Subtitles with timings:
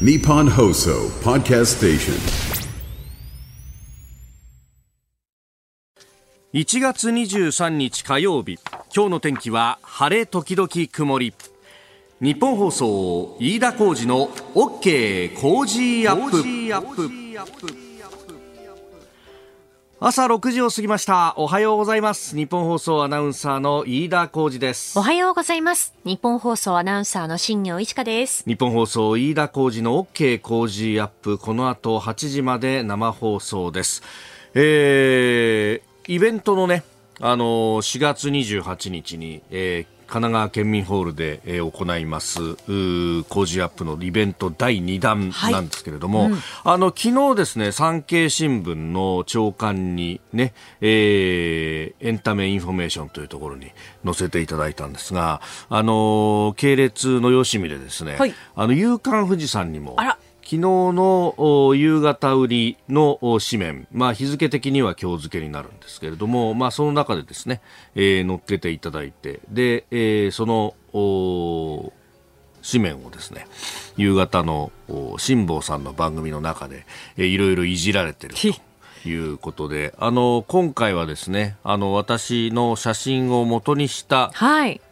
[0.00, 2.14] Nippon Hoso Podcast Station.
[6.52, 8.58] 1月23日火曜日。
[8.92, 11.32] 今日の天気は晴れ時々曇り。
[12.20, 16.30] 日本放送飯田浩司の OK 工事アッ
[16.96, 17.93] プ
[20.06, 21.32] 朝6時を過ぎました。
[21.38, 22.36] おはようございます。
[22.36, 24.98] 日本放送アナウンサーの飯田浩司です。
[24.98, 25.94] おはようございます。
[26.04, 28.44] 日本放送アナウンサーの新業一華です。
[28.46, 31.38] 日本放送飯田浩司の OK 工事アップ。
[31.38, 34.02] この後8時まで生放送です。
[34.52, 36.84] えー、イベントのね
[37.18, 42.38] あの4月28日に、えー神奈川県民ホールで、えー行います
[43.28, 46.30] 工事アップのイベント第2弾なんですけれども、
[46.62, 53.70] あの昨日ですね産経新聞の朝刊にね、えーエンタメインフォメーションというところに
[54.04, 58.34] 載せていただいたんですがあの系列のよしみでですね、はい。
[58.54, 67.62] あの夕刊フジさんにもあら昨日のお夕方売りのお紙面、まあ、日付的には今日付けになるんですけれども、まあ、その中でですね、
[67.94, 71.92] えー載っけていただいてで、えーそのお
[72.62, 73.46] 紙面をですね
[73.96, 76.84] 夕方のお辛坊さんの番組の中で、
[77.16, 84.82] えーいろいろいじられてるということであの今回はですねあの私の写真を元にしたはい。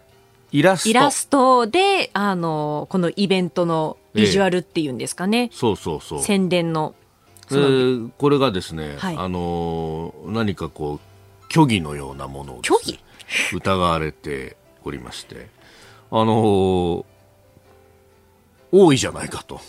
[0.52, 1.66] イラスト。
[1.66, 5.50] で、あの、このイベントのビジュアルっていうんですかね。
[5.52, 6.22] そうそうそう。
[6.22, 6.94] 宣伝の。
[7.50, 9.16] えーこれがですね、はい。
[9.16, 13.00] あのー何かこう虚偽のようなものをね、虚偽？
[13.54, 15.48] 疑われておりまして。
[16.10, 17.04] あのー
[18.74, 19.60] 多いじゃないかと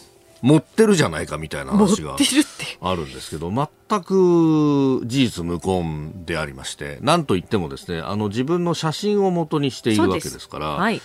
[0.44, 2.18] 持ってるじゃないかみたいな話が。
[2.82, 11.00] あるんですけど全く事実無根でありましてなんといってもですねあの自分の写真を元にしているわけですからえ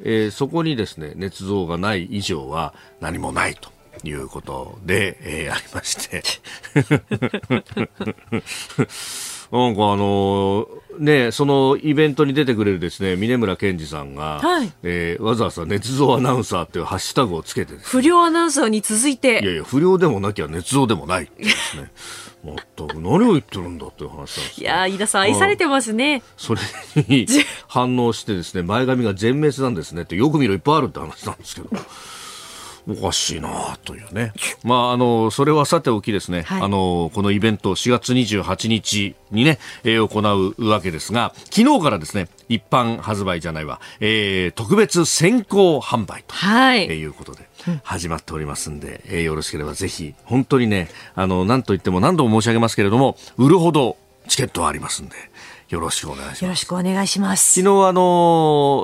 [0.00, 3.74] えそこにですね捏造がない以上は何もないと。
[4.02, 6.22] いうことで、えーありまして。
[9.52, 10.68] なんかあの
[10.98, 21.90] ね、そのイベントに出てくれるですね、峰村健二さんが、はいえーわざわざ捏造アナウンサーっていうハッシュタグをつけてね不良アナウンサーに続いいやて、いや、不良でもなきゃ捏造でもないってですね。
[22.76, 26.22] 全く何を言ってるんだっていう話なんですよいやー、飯田さん愛されてますね。
[26.36, 26.60] それ
[27.08, 27.26] に
[27.68, 31.70] 反応してですね、前髪が全滅なんですねってよく見るいっぱいあるって話なんですけど。
[32.86, 34.32] おかしいなというね。
[34.62, 46.34] まあ、あの、それはさておきですね、はいあの、このイベント4月28日にね、えー行うわけですが、昨日からですね、一般発売じゃないわ、えー特別先行販売と。
[46.34, 46.84] はい。
[46.84, 47.48] えーいうことで
[47.82, 53.96] 始まっておりますんで、えーよろしければぜひ本当にねあの何と言っても何度も申し上げますけれども売るほど
[54.28, 55.16] チケットはありますんで
[55.68, 57.60] よろしくお願いしよろますしくお願いします。
[57.60, 58.00] 昨日あの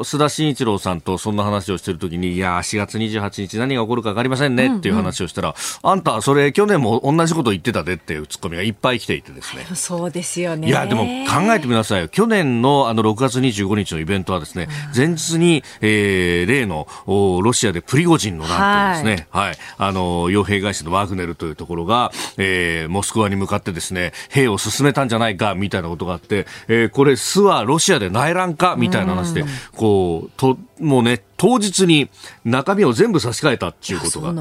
[0.05, 9.65] 須田慎一郎さんとそんな話をしてるときにいや4月28日何が起こるか分かりませんねっていう話をしたら、あんたそれ去年も同じこと言ってたでっていうツッコミがいっぱい来ていてですね。
[9.75, 10.69] そうですよね。
[10.69, 12.09] いや、でも考えてみなさいよ。
[12.09, 32.08] 去年のあの6月25日のイベントはですね、前日に、えー、例のおロシアでプリゴジンのなんていうですね、はい、あの、傭兵会社のワグネルというところが、えー、モスクワに向かってですね、兵を進めたんじゃないか、みたいなことがあって、えー、これ、巣はロシアで内乱か、みたいな話で、こう、と、もうね、当日に
[32.44, 34.32] 中身を全部差し替えたっていうことが。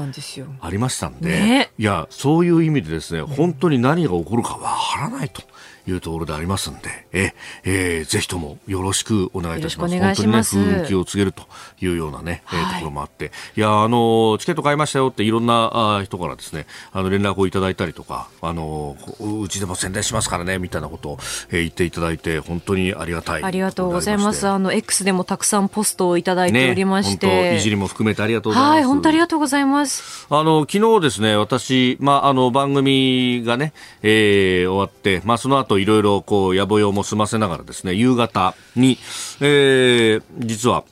[0.60, 5.42] ありましたんで、ねいや、そういう意味でですね、本当に何が起こるかわからないと。
[5.86, 9.98] いうところでありますんで、え、えーぜひともよろしくお願いいたします。
[9.98, 11.42] 本当にね、風気を告げると
[11.80, 18.96] いうようなね、えーはいところもあって、いや、あの、チケット買いましたよっていろんなあ人からですね、あの、連絡をいただいたりとか、あの、
[19.42, 21.18] うちでも宣伝しますからね、みたいなことを、
[21.50, 23.44] えー言っていただいて、本当にありがたい。
[23.44, 24.46] ありがとうございます。
[24.48, 27.70] ああの、X でもたくさんポストをいただいておりましね、本当いじて。
[27.70, 28.74] りも含めてありがとうございます。
[28.76, 30.26] はい、本当ありがとうございます。
[30.30, 38.98] あの、昨日ですね、私、まあ、あの、番組がね、えー終わって、まあ、その後いろいろ、こう、野暮用も済ませながらですね、夕方に、
[39.40, 40.84] えー実は、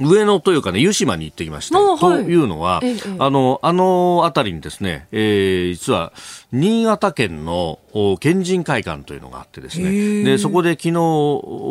[0.00, 2.24] 上野というかね、湯島に行ってきまして、おはい。
[2.24, 6.12] というのは、ええあの、あの辺りにですね、えー実は、
[6.50, 7.81] 新潟県のお
[8.20, 9.90] 県人会館というのがあってですね、
[10.24, 10.92] で、そこで昨日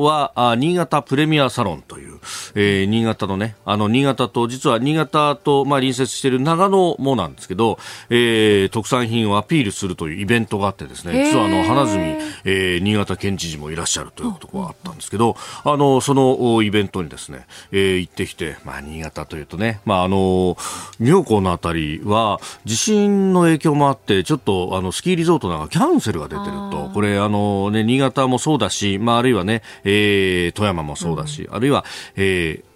[0.03, 2.19] は、あ新潟プレミアサロンという、
[2.55, 7.79] えー新潟のね、あの、新潟と、実は新潟と、まあ、隣接している長野もなんですけど、
[8.09, 11.97] えー特産品をアピールするというイベントがあってですね、実はあの、花角、
[12.45, 20.57] えー新潟県知事もいらっしゃるということがあったんですけど、あの、そのおイベントにですね、えー行ってきて、まあ、新潟というとね、まあ、あの、
[20.99, 31.85] 妙高のあたりは、地震の影響もあって、ちょっと、あの、スキーリゾートなんかキャンセルが出てると、これ、あのね、新潟もそうだし、まあ、あるいはね、えー富山もそうだし、あるいは、
[32.15, 32.70] えー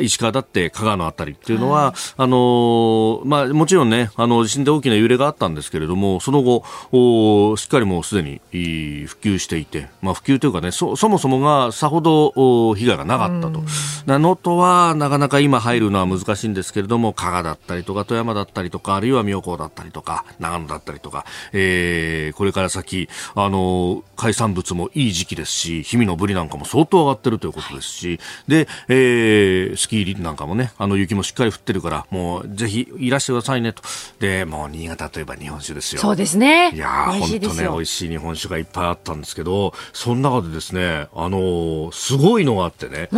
[0.00, 13.62] 石川だって加賀のあたりっていうのは、はい、あのまあ、もちろんね、あの地震で大きな揺れがあったんですけれども、その後、おしっかりもうすでに普及していて、まあ、普及というかね、そそもそもがさほど被害がなかったと。
[14.06, 33.82] 能登はなかなか今入るのは難しいんですけれども、加賀だったりとか、富山だったりとか、あるいは妙高だったりとか、長野だったりとか、えー、これから先、あの海産物もいい時期ですし、氷見のブリなんかも相当上がってるということですし、で、えー、スキーなんかもね、あの雪もしっかり降ってるから、もうぜひいらしてくださいねと。
[34.18, 36.00] で、もう新潟といえば日本酒ですよ。
[36.00, 36.70] そうですね。
[36.74, 43.10] いや本当ね、美味しい日本酒がいっぱいあったんですけど、その中でですね、あのー、すごいのがあってね、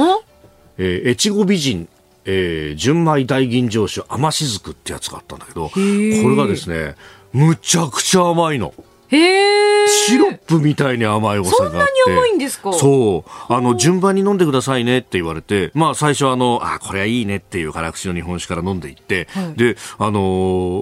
[0.78, 1.88] えー、越後美人
[2.28, 6.96] えー、純米大吟醸酒甘しずくってやつがあったんだけど、これがですね、
[7.32, 8.74] むちゃくちゃ甘いの。
[9.10, 11.92] シロップみたいに甘いお酒があって。
[12.04, 12.72] そんなに甘いんですか？
[12.72, 13.52] そう。
[13.52, 20.20] あの、順番に飲んでくださいねって言われて、まあ最初あの、あ、これはいいねっていう辛口の日本酒から飲んでいって、はい、で、あの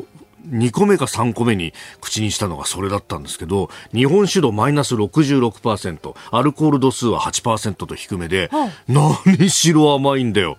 [0.02, 0.04] ー
[0.50, 1.72] 2個目か3個目に
[2.02, 10.58] 口にしたのがそれだったんですけど日本酒度マイナス66%アルコール度数は8%と低めで、はい、何しろ甘いんだよ。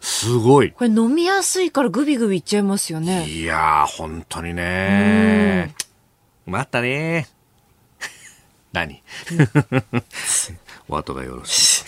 [0.00, 0.70] すごい。
[0.70, 3.26] これ飲みやすいからグビグビいっちゃいますよね。
[3.28, 5.74] いやー、本当にね
[6.46, 7.28] うまったね。
[8.72, 9.02] 何、
[10.88, 11.84] お後がよろしい。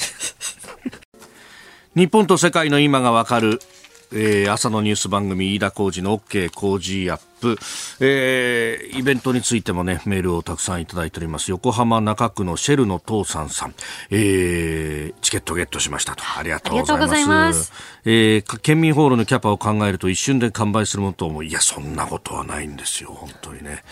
[1.94, 3.60] 日本と世界の今がわかる、
[4.12, 7.58] えー、朝のニュース番組飯田浩二の OK 工事アップ、
[8.00, 11.50] えー、イベントについてもね、メールをたくさんいただいております。
[11.50, 13.74] 横浜中区のシェルの父さんさん、
[14.10, 16.24] えー、チケットゲットしましたと。
[16.36, 17.72] ありがとうございます。
[18.04, 21.44] えー、県民ホールのキャパを考えると一瞬で完売するものと思う。
[21.44, 23.82] いや、そんなことはないんですよ、本当にね。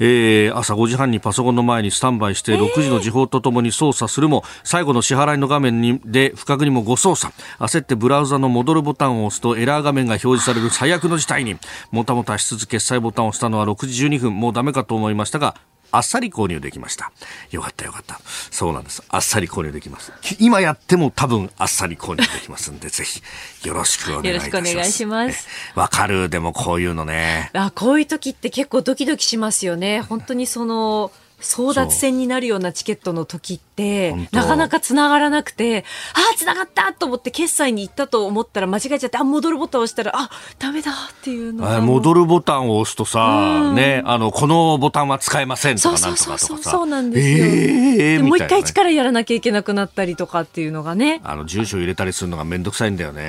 [0.00, 11.56] えー、朝5時半にパソコンの前にスタンバイして6時の時報とともに操作するも、最後の支払いの画面にで不確認も誤操作焦ってブラウザの戻るボタンを押すとエラー画面が表示される最悪の事態に
[11.90, 15.56] もたもたしつつ決済ボタンを押したのは6時12分もうダメかと思いましたが
[15.90, 17.12] あっさり購入できました。
[17.52, 18.18] よかったよかった。
[18.50, 19.04] そうなんです。
[19.08, 20.12] あっさり購入できます。
[20.40, 23.22] 今やっても多分あっさり購入できますんで、ぜひ
[23.68, 24.48] よろしくお願いします。
[24.48, 25.48] よろしくお願いします。
[25.76, 26.28] わかる。
[26.28, 27.50] でもこういうのね。
[27.52, 30.00] あ、こういう時って結構ドキドキしますよね。
[30.00, 31.12] 本当にその、
[31.44, 46.70] 争奪戦になるようなチケットの時ってなかなかつながらなくてああつながったと思って決済に行ったと思ったら間違えちゃってあ戻るボタンを押したらあダメだっていうの戻るボタンを押すとさ、ねあのこのボタンは使えませんとかなんとかとかさ。
[46.70, 51.20] そうなんですよ、えー、もう一回力やらなきゃいけなくなったりとかっていうのがね。
[51.24, 53.22] あの住所入れたりするのが面倒くさいんだよね。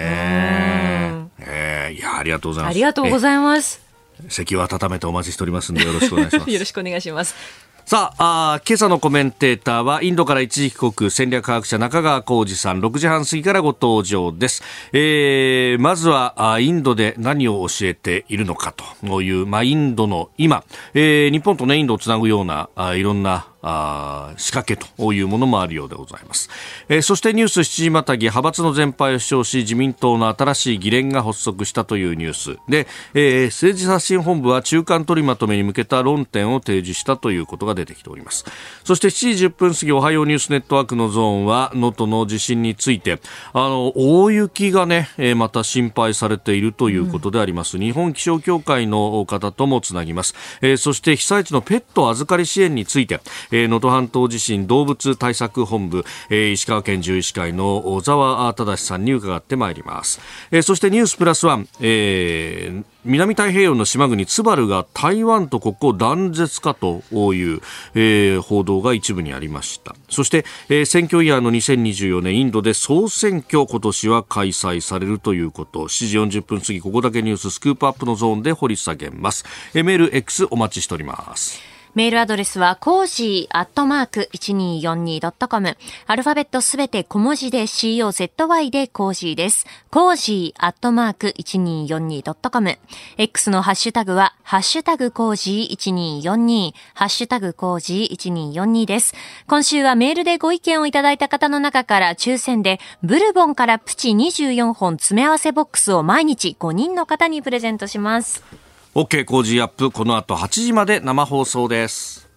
[1.40, 2.72] えー、いやありがとうございます。
[2.72, 3.86] ありがとうございます。
[4.30, 6.50] 席を温めてお待ちしておりますんでよろしくお願いします。
[6.52, 14.64] よろしくお願いしますさああ、今朝のコメンテーターは、インドから一時帰国、戦略科学者中川浩二さん、6時半過ぎからご登場です。
[14.92, 18.74] えー、まずはあ、インドで何を教えているのか
[19.04, 20.64] という、まあ、インドの今、
[20.96, 26.50] えー、日本とね、インドをつなぐような、あいろんな、あ仕掛けというものもあるようでございます、
[26.88, 32.60] えー、そしてニュース7時またぎ派閥の全廃を主張し自民党の新しい議連が発足したというニュース。
[32.70, 38.46] で、えー、政治刷新本部は中間取りまとめに向けた論点を提示したということが出てきております。
[38.84, 43.20] そして7時10分過ぎおはようニュースネットワークのゾーンは能登の地震について。
[43.54, 53.22] あの大雪がね、えー、また心配されているということであります、うん、日本気象協会の方ともつなぎます、えー、そして被災地のペット預かり支援について。
[53.64, 60.20] 能登半島地震動物対策本部、えー、石川県獣医師会の小沢忠さんに伺ってまいります、
[60.52, 67.62] えー、そしてニュースプラスワン、えー南太平洋の島国ツバルが台湾と国交断絶かという、
[67.94, 69.96] えー、報道が一部にありました。
[70.10, 75.88] そして、えー、選挙イヤーの2024年インドで総選挙今年は開催されるということ。
[75.88, 79.46] 7時40分過ぎここだけニューススクープアップのゾーンで掘り下げます、
[79.76, 81.75] えー、メール X お待ちしております。
[81.96, 85.78] メールアドレスは、コージーアットマーク 1242.com。
[86.08, 89.66] アルファベットすべて小文字で COZY でコージーです。
[89.92, 92.78] コージーアットマーク 1242.com。
[93.18, 99.14] X のハッシュタグは、ハッシュタグコージー1242、ハッシュタグコージー1242です。
[99.48, 108.65] 今週はメールでご意見をいただいた方の中から抽選で、ブルボンからプチ24本詰め合わせボックスを毎日5人の方にプレゼントします。
[108.98, 112.30] OK 工事アップこの後8時まで生放送です。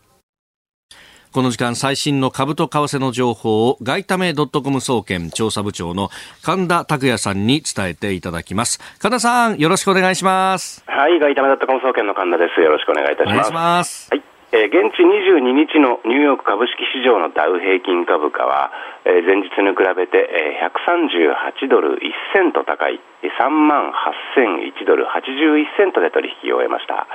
[1.32, 6.10] この時間最新の株と為替の情報を外為ドットコム総研調査部長の
[6.42, 8.80] 神田拓也さんに伝えていただきます。
[8.98, 10.82] 神田さんよろしくお願いします。
[10.88, 12.60] はい外為ドットコム総研の神田です。
[12.60, 13.52] よろしくお願いいたします。
[13.52, 14.08] ます。
[14.10, 18.72] はいえー、現地22日のニューヨーク株式市場のダウ平均株価は、
[19.04, 27.06] えー、前日に比べて、えー、138ドル1セント高い3万8001ドル81セントで取引を終えました、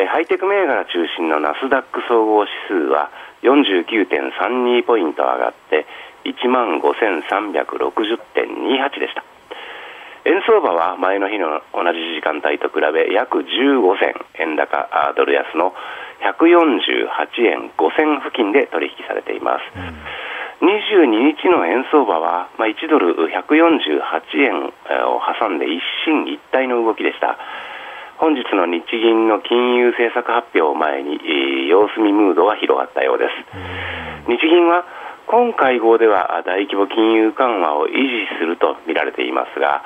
[0.00, 3.10] えー、ハイテク銘柄中心のナスダック総合指数は
[3.44, 5.84] 49.32ポイント上がって
[6.24, 9.22] 1万5360.28でした
[10.24, 15.74] 円相場は前の日の同じ時間帯と比べ約15銭円高ドル安の
[16.22, 17.10] 148
[17.42, 19.82] 円5銭付近で取引されています、う
[20.62, 24.70] ん、22日の円相場は、まあ、1ドル148円
[25.10, 27.38] を挟んで一進一退の動きでした。
[28.22, 34.86] 本日の日銀の金融政策発表を前に、えー、様子見ムードが広がったようです、うん、日銀は
[35.26, 39.82] 今会合では大規模金融緩和を維持すると見られていますが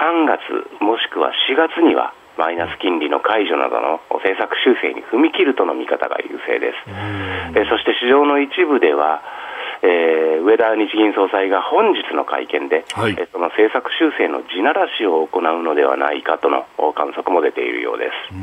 [0.00, 0.40] 3月
[0.80, 6.90] もしくは4月にはマイナス金利の解除などの政策修正に踏み切るとの見方が優勢です。
[7.54, 9.22] えそして市場の一部では、
[9.82, 18.34] えー、上田日銀総裁が本日の会見で、はい、その政策修正の地ならしを行うのではないかとの観測も出ているようです。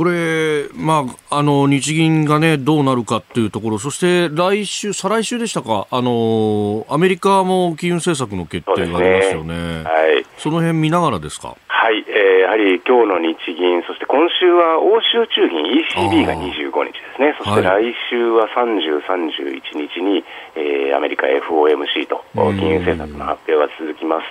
[0.00, 11.54] これ、まあ、あの日銀が、ね、どうなるかというところ、そして来週、再来週でしたか、あのアメリカも金融政策の決定がありますよね、そ、ね、はい、その辺見ながらですか？
[11.68, 20.24] はい、えー、やはり今日の日銀、そして今週は欧州中銀 ECB が25日ですね、そして来週は30、31日に、
[20.56, 22.24] えー、アメリカ FOMC と
[22.56, 24.24] 金融政策の発表が続きます。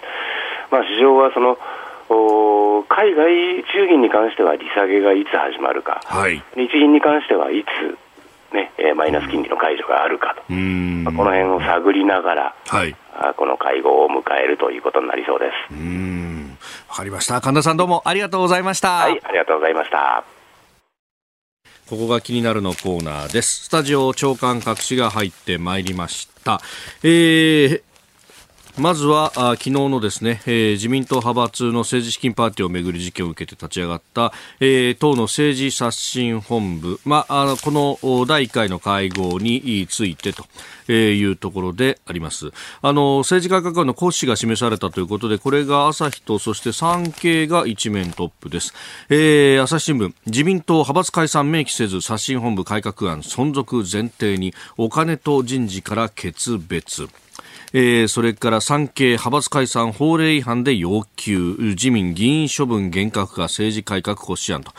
[0.71, 1.59] まあ、市場はその
[2.09, 12.95] 海外中銀に関しては利下げがいつ始まるか、はい、日銀に関してはいつ、ね、マイナス金利の解除があるかと、まあ、この辺を探りながら、はい、
[13.37, 15.73] この会合を迎えるということになりそうです。
[15.73, 16.57] うん
[16.89, 17.39] わかりました。
[17.41, 18.89] 神田さんどうもありがとうございました。
[18.89, 20.23] はい、ありがとうございました。
[21.89, 23.65] ここが気になるのコーナーです。
[23.65, 26.61] スタジオ長官隠しが入ってまいりました。
[27.03, 27.81] えー、
[28.79, 34.31] まずはあ昨日のですね、えー、自民党派閥の政治資金パーティーをめぐる事件を受けて立ち上がった、
[34.61, 40.45] えー、党の政治刷新本部、まあ、あのこの第1回の会合についてと。
[40.91, 42.51] えいうところであります。
[42.81, 48.73] あの、政治改革案の骨子が示されたということで、これが朝日とそして産経が一面トップです。
[49.09, 57.07] えー、朝日新聞、自民党派閥解散明記せず、刷新本部改革案存続前提に、お金と人事から決別。
[57.73, 61.55] えー、それから産経派閥解散法令違反で要求。
[61.59, 64.71] 自民議員処分厳格化政治改革骨子案と、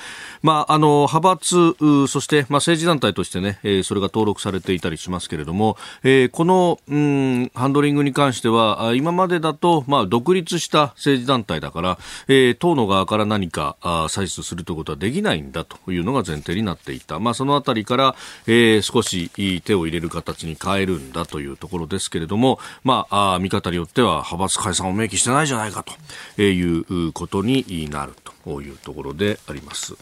[0.42, 18.14] まあ、あの派閥そして、まあ、政治団体としてね、えー、それが登録されていたりしますけれども、えー、この、うん、ハンドリングに関しては今までだと、まあ、独立した政治団体だから、えー、党の側から何かあ採取するということはできないんだというのが前提になっていた、まあ、そのあたりから、
[18.46, 19.30] えー、少し
[19.62, 25.84] 手を入れる形に変えるんだというところですけれども、まあ、見方によっては派閥解散を明記してないじゃないか
[26.36, 28.12] ということになる
[28.44, 29.94] というところであります。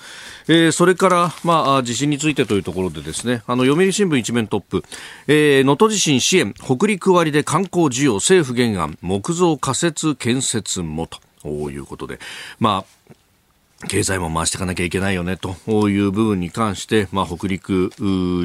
[0.49, 4.85] えー、それから、まあ、地震についてというところでですね、あの、読売新聞一面トップ、
[5.27, 11.09] えー、能登地震支援、北陸割で観光需要、政府原案、木造仮設建設も
[11.43, 12.19] ということで、
[12.59, 13.15] まあ、
[13.87, 17.91] 経済も回していかなきゃいけないよねという部分に関して、まあ、北陸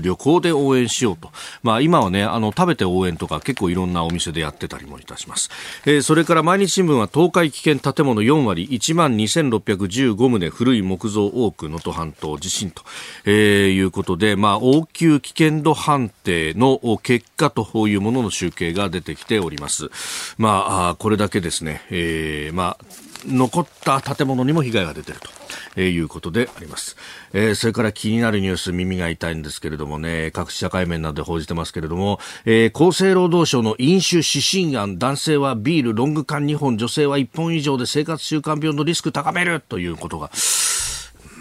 [0.03, 1.31] 旅行で応援しようと、
[1.63, 5.49] まあ、今はねあの食べて応援とか結構いろんなお店でやってたりもいたします、
[5.85, 12.83] えー、それから毎日新聞は東海危険建物4割1万2615棟古い木造多く能登半島地震と、
[13.25, 19.89] えー、いうことで、まあ、応急危険度判定の結果というものの集計が出てきております、
[20.37, 25.29] まあ、これだけですね、えーまあ残った建物にも被害が出ていると
[25.75, 26.95] えいうことであります。
[27.33, 40.29] えー、それから気になるニュース耳が痛いんですけれどもね、各社会面などで報じてますけれども、えー、厚生労働省の飲酒指針案、男性はビール、ロング缶2本、女性は1本以上で生活習慣病のリスク高めるということが、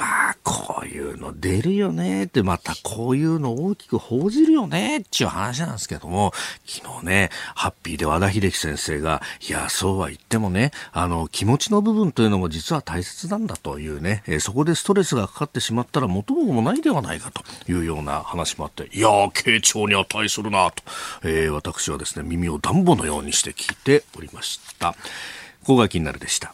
[0.03, 6.33] まあ、こういうの出るよねって、またこういうの大きく報じるよねっていう話なんですけども、
[6.67, 20.83] 昨日ね、ハッピーで和田秀樹先生が、いや、そうは言ってもね、あの、気持ちの部分というのも実は大切なんだというね、え、そこでストレスがかかってしまったら元も子もないではないかというような話もあって、いやー、傾聴に値するなと、
[21.23, 24.95] えー、私はですね、耳をダンボのようにして聞いておりました。
[25.61, 26.53] ここが気になるでした。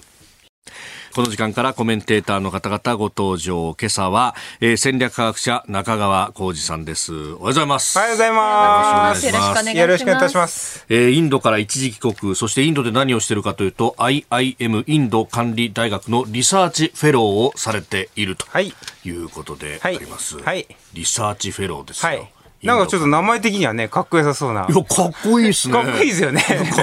[1.15, 3.75] この時間からコメンテーターの方々ご登場。
[3.81, 7.13] 今朝は、えー、戦略科学者中川コージさんです。
[7.13, 7.99] おはようございます。
[7.99, 9.27] おはようございます。
[9.27, 9.79] よろしくお願いします。
[9.79, 10.87] よろしくお願いいたします。
[10.89, 18.47] えー、インドから一時帰国、そしてインドで何をしているかというと、IIM インド管理大学のリサーチフェローをされていると
[19.05, 20.37] いうことであります。
[20.37, 20.45] はい。
[20.45, 22.09] はい、リサーチフェローですよ。
[22.11, 24.67] はいなんかちょっと名前的にはね、かっこよさそうな。
[24.69, 25.75] いや、かっこいいっすね。
[25.75, 26.45] かっこいいですよね。
[26.49, 26.75] なんか、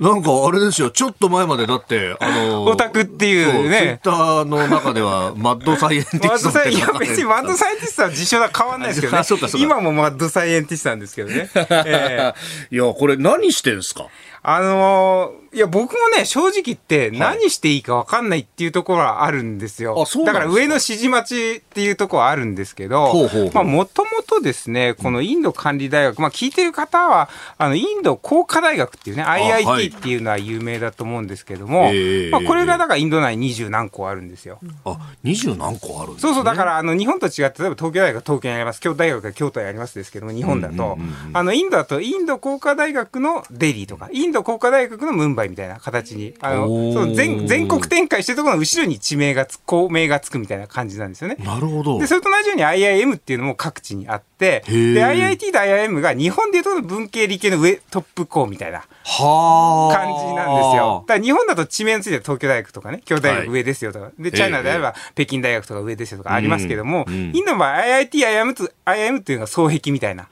[0.00, 3.78] なんかあれですよ、ちょっと前までだって、あのオタクっていうね。
[3.78, 6.92] ツイッターの中では、マッドサイエンティストマッドサイエンティスト。
[6.92, 9.24] いや、別にマッドサイエンティストは実証は変わんないですけどね。
[9.64, 11.48] 今もマッドサイエンティストなんですけどね。
[11.54, 14.06] えー、 いや、これ何してんすか？
[14.42, 19.94] あのーいや、僕もね、正直言って何していいか分かんないっていうところはあるんですよ。
[19.94, 31.92] はい、だから上の指示待ちっていうところはあるんですけど、まあ、もともとですね、このインド管理大学、まあ、聞いてる方は、あの、インド工科大学っていうね、IIT っていうのは有名だと思うんですけども、
[32.32, 34.58] まあ、これがだからインド内二十何個あるんですよ。
[34.84, 40.98] あ、二十何個あるんです、ね、そうそう、だから、あの、日本と違って、例えば東京大学東京にあります、京都大学が京都にありますですけども、日本だと、
[41.32, 51.36] あの、インドだと、インド工科大学のデリーとか、インド工科大学のムンバイみたいな形にあのその全全国展開してるところの後ろに地名がつ校名がつくみたいな感じなんですよね。
[51.44, 61.04] なるほどでそれと同じように IIM っていうのも各地にあってで IIT と IIM が日本でいうと文系理系の上トップ校みたいな感じなんですよ。
[61.06, 70.28] だから日本だと地名について東京大学とかね京都大学上ですよとか、はい、でチャイナであれば北京大学とか上ですよとかありますけども、インドの場合 IIT、IIM と IIM っていうのが双璧みたいな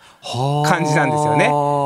[0.65, 1.45] 感じなんですよね。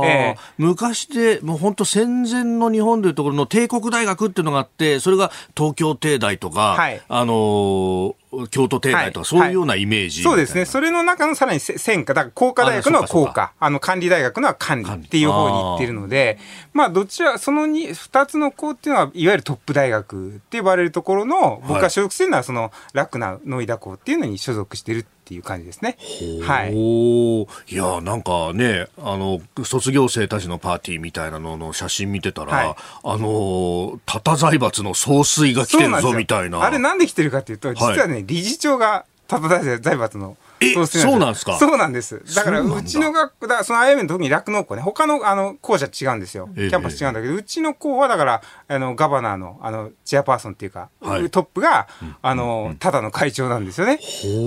[0.09, 8.15] えー、昔でもう本当戦前の日本でいうところの帝国大学っていうのがあって、それが東京帝大とか、はい、あのー
[8.51, 10.65] 京都帝大とか、そういうようなイメージ、そうですね。
[10.65, 16.39] それの中のさらに専科、だから工科大学のは工科、あの管理大学のは管理っていう方に行ってるので、
[16.73, 25.97] まあどちら、その二二つの校っていうのは、いわゆるトップ大学って呼ばれるところの、僕が所属してるのはその楽なノイダ校っていうのに所属してるっていう感じですね。
[26.43, 26.73] はい。
[26.73, 36.63] いや、なんかね、あの、卒業生たちのパーティーみたいなのの写真見てたら、はい、あの、たた財閥の総帥が来てるぞみたいな。
[36.63, 40.46] あれなんで来てるかっていうと、実はね、はい、理事長がたた財閥のえ
[40.87, 41.59] そうなんですか？
[41.59, 42.23] そうなんです。
[42.35, 46.49] だから、うちの学校、だその IM の時に酪農校ね、他の、あの、校舎違うんですよ。
[46.55, 51.89] キャンパス違うんだけど、うちの校は、だから、あの、ガバナーの、あの、チェアパーソンっていうか、はい、トップが、
[52.23, 53.99] あの、ただの会長なんですよね。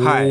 [0.04, 0.22] は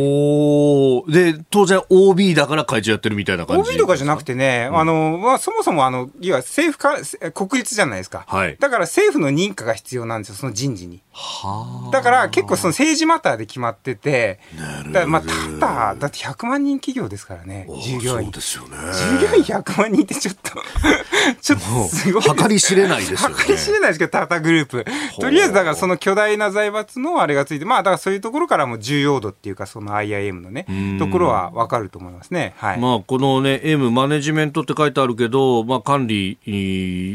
[1.08, 1.12] い。
[1.12, 6.96] で、当然 OB だから会長やってるみたいな感じ ?OB とかじゃなくてね、あの、まあ、そもそも、あの、いわ政府か、
[7.32, 8.24] 国立じゃないですか。
[8.26, 8.56] はい。
[8.58, 11.02] だから政府の認可が必要なんですよ、その人事に。
[11.20, 15.06] はだから、結構その政治マターで決まってて、なるほど。
[15.08, 18.26] まあ、ただ、だって100万人企業ですからね、従業員。
[18.26, 18.76] そうですよね。
[19.18, 20.52] 従業員100万人ってちょっと
[21.42, 22.22] ちょっとすごい。
[22.22, 23.34] 計り知れないですよね。
[23.44, 24.84] 計り知れないですけど、タタグループ。
[25.20, 30.66] とりあえず、だからその巨大な財閥のあれがついて、まあ、だからそういうところからも重要度っていうか、その IIM のね、
[31.00, 32.54] ところはわかると思いますね。
[32.58, 32.78] はい。
[32.78, 36.38] まあ、このね、M、マネジメントって書いてあるけど、まあ、管理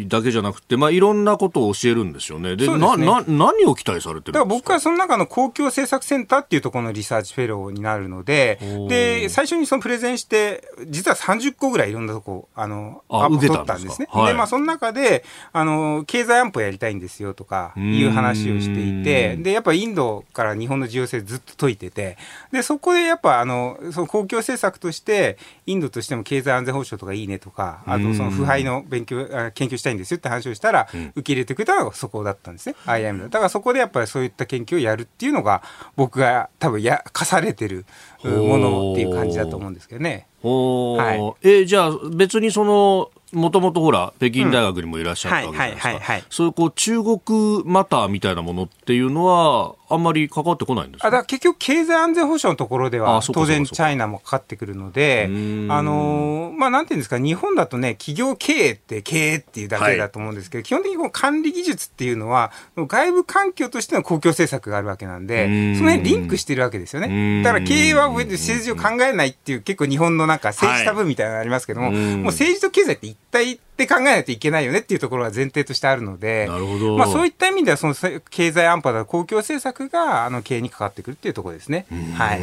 [0.09, 2.55] だけじゃなくて、まあ、いろんなことを教えるんですよね。
[2.55, 14.07] で、でね、な、な、何を期待されてるだから僕はその中の公共政策センターっていうところのリサーチフェローになるので、で、最初にそのプレゼンして、実は30個ぐらいいろんなとこ、あの、アップ取ったんですね。
[14.13, 22.17] ではい、で、まあ、その中で、あの、経済安保やりたいんですよとか、いう話をしていて、で、やっぱインドから日本の重要性ずっと解いてて、
[22.51, 35.61] で、そこでやっぱ、あの、その公共政策として、インドとしても経済安全保障とかいいねとか、あとその腐敗の勉強、研究したいんですよって話をしたら、受け入れてくれたのがそこだったんですね、IIM だからそこでやっぱりそういった研究をやるっていうのが、
[35.95, 37.85] 僕が多分や、課されてる
[38.23, 40.27] ものっていう感じだと思うんですけどね。
[40.43, 46.21] はい、えー、じゃあ別にそのもともとほら、北京大学にもいらっしゃったわけじゃないですか。
[46.29, 51.07] そういうこう中国マターみたいなものっていうのは、あんまり関わってこないんですか？
[51.07, 55.25] あだ結局、経済安全保障のところでは、当然、チャイナもかかってくるので、
[55.69, 67.43] あのまあ、なんていうんですか、日本だとね、企業経営って経営っていうだけだと思うんですけど、はい、基本的にこの管理技術っていうのは、外部環境としての公共政策があるわけなんで、その辺リンクしてるわけですよね。
[67.43, 76.97] だから経営は政治を考えないっていう、結構日本のなんか政治タブーみたいなのがありますけども、はい、もう政治と経済って一体って考えないといけないよねっていうところが前提としてあるので、なるほど。
[76.97, 77.95] まあ、そういった意味では、その
[78.29, 81.85] 経済安保だ公共政策があの経営にかかってくるっていうところですね。
[82.15, 82.39] はい。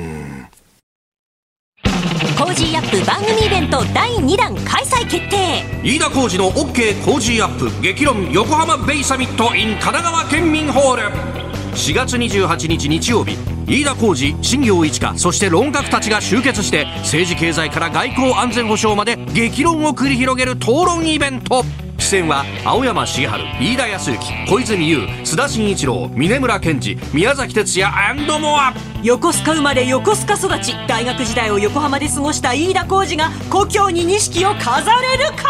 [2.36, 5.62] コージーアップ番組イベント第2弾開催決定。
[5.84, 7.70] 飯田浩司の OK コージーアップ。
[7.80, 13.36] 激論横浜ベイサミット in 神奈川県民ホール4月28日日曜日。
[13.66, 21.64] 飯田浩司新行市佳そして論客たちが集結して政治経済から外交安全保障まで激論を繰り広げる討論イベント。
[21.98, 30.74] 出演は青山茂春飯田康之小泉悠須田慎一郎峯村健二宮崎哲也モア横須賀生まれ横須賀育ち。
[30.88, 35.44] 大学時代を横浜で過ごした飯田浩二が故郷に錦を飾れるか？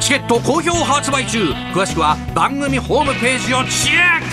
[0.00, 1.50] チケット好評発売中。
[1.74, 4.23] 詳しくは番組ホームページをチェック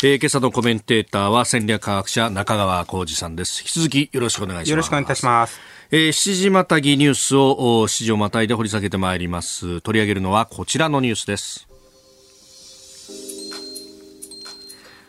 [0.00, 3.62] えー、今朝のコメンテーターは戦略科学者中川浩二さんです。
[3.62, 4.70] 引き続きよろしくお願いします。
[4.70, 5.58] よろしくお願いいたします。
[5.90, 7.56] えー、7時またぎニュースを
[7.88, 9.80] 7時をまたいで掘り下げてまいります。
[9.80, 11.66] 取り上げるのはこちらのニュースです。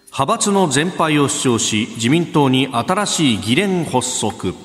[0.07, 4.55] 派閥の全廃を主張し、自民党に新しい議連発足。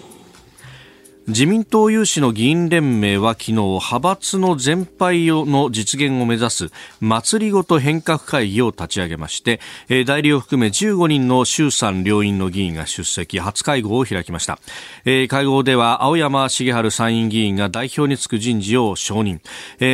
[1.27, 9.59] 自民党有志の議員連盟は昨日派閥の全廃の実現を目指す祭りごと変革会議を立ち上げまして
[10.05, 14.59] 代理を含め15人の衆参両院の議員が出席初会合を開きました。
[15.07, 19.41] 会合では青山茂春参院議員が代表に就く人事を承認。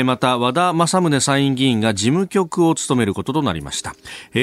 [0.04, 3.94] また和田政宗参院議員が事務局を務めることとなりました。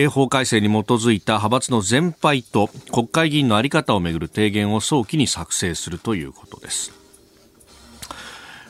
[0.10, 6.77] 法改正に基づいた派閥の全廃と国会議員の在り方をめぐる提言を早期に作成するということです。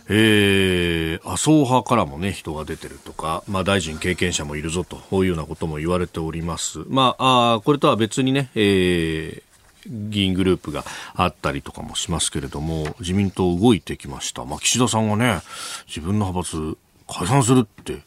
[0.09, 6.79] えー、麻生派からもね、人が出てるとか、まあ大臣経験者もいるぞというようなことも言われております。
[6.87, 14.45] まあ、あこれとは別にね、えー、議員グループがあったりとかもしますけれども、自民党動いてきました。
[14.45, 15.41] まあ、岸田さんがね、
[15.87, 18.01] 自分の派閥解散するって、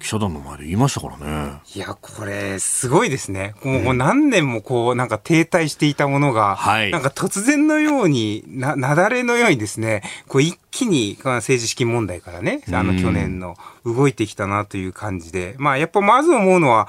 [0.00, 1.60] 記者団の前で言いましたからね。
[1.74, 3.54] いや、これ、すごいですね。
[3.64, 16.88] もう何年もこう、なんか停滞していたものが、はい、なんか突然のように、な、なだれのようにですね、こう一気に政治資金問題からね、あの去年の動いてきたなという感じで、まあやっぱまず思うのは、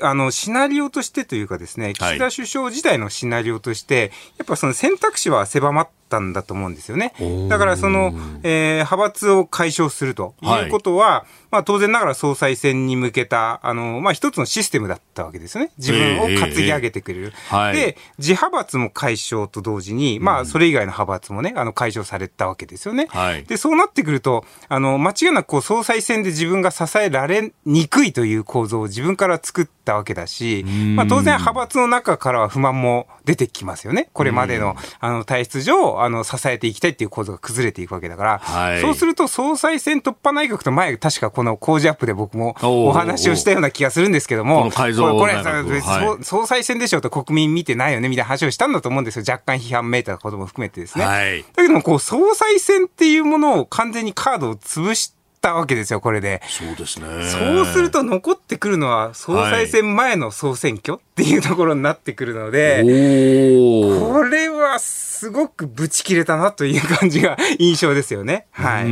[0.00, 7.12] あの、シナリオとしてというかですね、岸田首相自体のシナリオとして、やっぱその選択肢は狭まったんだと思うんですよね。
[7.48, 15.70] だからその、えー、派閥を解消するということは、はい、まあ当然ながら総裁選に向けた、あの、まあ一つのシステムだったわけですよね。
[15.78, 17.32] 自分を担ぎ上げてくれる。
[17.34, 23.08] えーえー、で、自派閥も解消と同時に、まあそれ以外の派閥もね、あの解消されたわけですよね。
[23.10, 30.64] はい、で、そうなってくると、あの、間違いなくこう総裁選で自分が支えられにくいという構造を自分から作ったわけだし、
[30.94, 34.08] まあ当然派閥の中からは不満も出てきますよね。
[34.12, 49.24] これまでの、あの、体質上、あの、支えていきたいっていう構造が崩れていくわけだから、はい、そうすると総裁選突破内閣と前、確かこの工事アップで僕もお話をしたような気がするんですけども、これ、これ、はい、総裁選でしょうと国民見てないよねみたいな話をしたんだと思うんですよ。
[49.26, 51.04] 若干批判めいたことも含めてですね。
[51.04, 55.15] はい、だけども、こう、総裁選っていうものを完全にカードを潰して、
[55.46, 56.42] たわけですよ、これで。
[56.48, 57.06] そうですね。
[57.24, 68.46] そうすると残ってくるのは総裁選前の総選挙っていうところになってくるので、はい、これはすごくぶち切れたなという感じが 印象ですよね。
[68.50, 68.86] はい。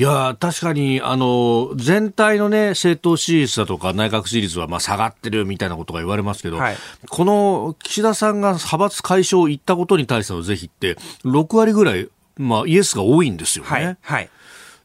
[0.00, 6.76] いや、確かに、あの、全体のね、政党支持率だとか内閣支持率はまあ下がってるみたいなことが言われますけど、はい、
[7.08, 12.08] この岸田さんが派閥解消を言ったことに対しての是非って、6割ぐらい、
[12.38, 13.70] まあ、イエスが多いんですよね。
[13.70, 13.96] はい。
[14.00, 14.30] はい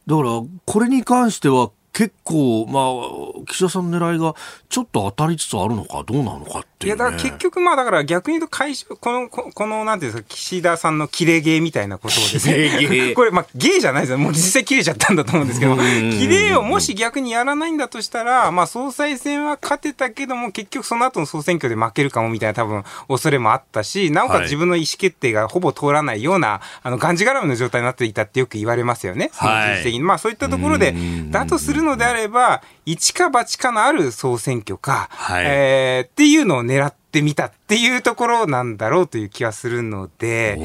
[0.06, 4.34] だから、これに関しては結構、まあ、岸田さんの狙いが
[4.68, 14.18] ちょっと当たりつつあるのか、どうなのかっいや、だから結局、まあ、だから逆に言うと会、この、この、なんていうんですか、岸田さんの切れ芸みたいなことをですね、 これ、まあ、芸じゃないですよ。
[14.18, 29.30] もう実際切れちゃったんだと思うんですけど、切れをもし逆にやらないんだとしたら、まあ、総裁選は勝てたけども、結局その後の総選挙で負けるかもみたいな多分、恐れもあったし、なおかつ自分の意思決定がほぼ通らないような、あの、がんじがらめの状態になっていたってよく言われますよね。
[29.32, 30.94] はい、まあ、そういったところで、
[31.30, 40.56] だとするのであれば、一か八かのある総選挙か、はい、えー、っていうのを狙ってみたっていうところなんだろうという気はするので、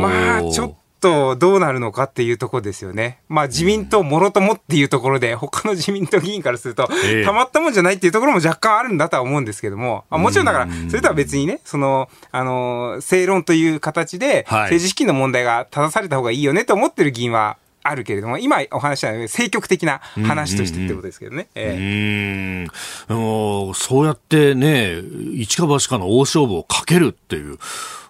[0.00, 3.18] まあ、ちょっとどうなるのかっていうところですよね。
[3.28, 6.88] まあ自民党もろともっていうところで、他の自民党議員からすると、
[7.24, 21.48] たまったもんじゃないっていうところも若干あるんだとは思うんですけども、もちろんだから、それとは別にね、その、あの、正論という形で、政治資金の問題が正された方がいいよねと思ってる議員はあるけれども、今お話した政局的な話としてってことですけどね。
[21.54, 24.96] えー、そうやってね、
[25.34, 27.58] 一か八かの大勝負をかけるっていう、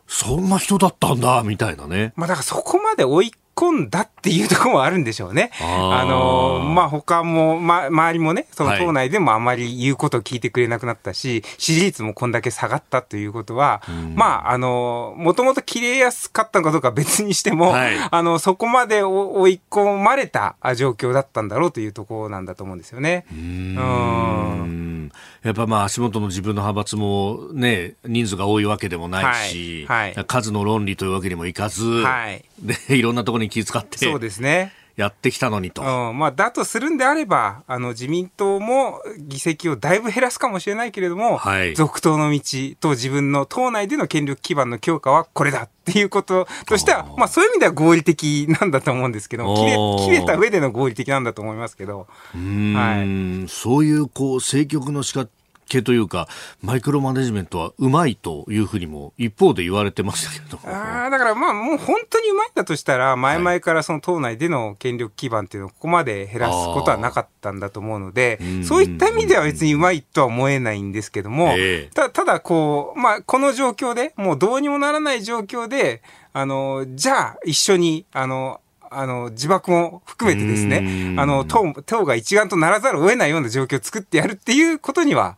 [0.06, 2.12] そんな人だったんだ、みたいなね。
[2.14, 5.50] まあだからそこまで追い込んだっていうところもあるんでしょうね。
[5.60, 13.82] あの、まあ、他も、ま、周りもね、その党内でもあまり言うことを聞いてくれなくなったし、はい、支持率もこんだけ下がったということは、
[14.14, 23.26] まあ、あの、もともと切れやすかったのかどうか別にしても、はい、あの、そこまで追い込まれた状況だったんだろうというところなんだと思うんですよね。
[23.32, 25.12] うん。
[25.42, 30.14] やっぱまあ足元の自分の派閥もね、人数が多いわけでもないし、はい。
[30.14, 33.98] はい、数の論理というわけにもいかず、はい、で、 いろんなところに気遣って。
[33.98, 34.72] そうですね。
[34.96, 35.82] やってきたのにと。
[35.82, 42.40] うん、まあ、だとするんであれば、あの、自民党も議席をだいぶ減らすかもしれないけれども、はい続党の道
[42.78, 55.28] と自分の党内での権力基盤の強化はこれだっていうこととしては、まあ、そういう意味では合理的なんだと思うんですけども、切れ切れた上での合理的なんだと思いますけど、うーんそういうこう政局の仕掛
[55.66, 56.28] けというか、
[56.62, 60.58] マイクロマネジメントはうまいというふうにも一方で言われてましたけれど。
[60.58, 60.62] も。
[60.68, 78.60] ああ、だからまあもう本当にうまいんだとしたら、前々からその党内での権力基盤っていうのをここまで減らすことはなかったんだと思うのでそういった意味では別にうまいとは思えないんですけどもええ、たただこう、まあこの状況で、もうどうにもならない状況で、あの、じゃあ一緒に、あの、
[78.98, 85.36] あの、自爆も含めてですうねん、あの、党、党が一丸とならざるを得ないような状況を作ってやるっていうことには、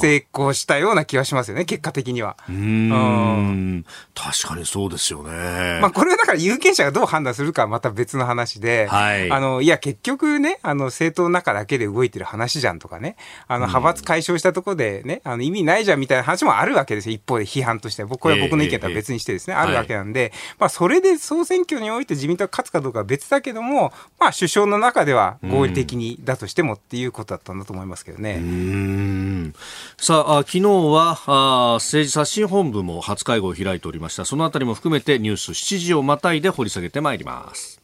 [0.00, 2.36] 成功したような気はしますよね、結果的には。
[2.48, 3.84] うーん
[4.14, 5.78] 確かにそうですよね。
[5.80, 13.16] まあ、これはだから有権者がどう判断するかはまた別の話で、はいあの、いや、結局ね、あの、政党の中だけで動いてる話じゃんとかね、
[13.48, 17.14] あの、派閥解消したところでね、あの、意味ないじゃんみたいな話もあるわけですよ。
[17.14, 18.08] 一方で批判としては。
[18.08, 28.34] 僕、これは僕の意見とは別にしてですね、ええあるわけなんで、まあ、それで総選挙において自民党が勝つかどうかは別だけども、まあ、首相の中では合理的にだとしてもっていうことだったんだと思いますけどね。
[28.34, 29.54] うーん
[29.96, 34.24] さあ、あ昨日はあ政治刷新本部も初会合を開いておりました。
[34.24, 37.75] そのあたりも含めてニュース7時をまたいで掘り下げてまいります。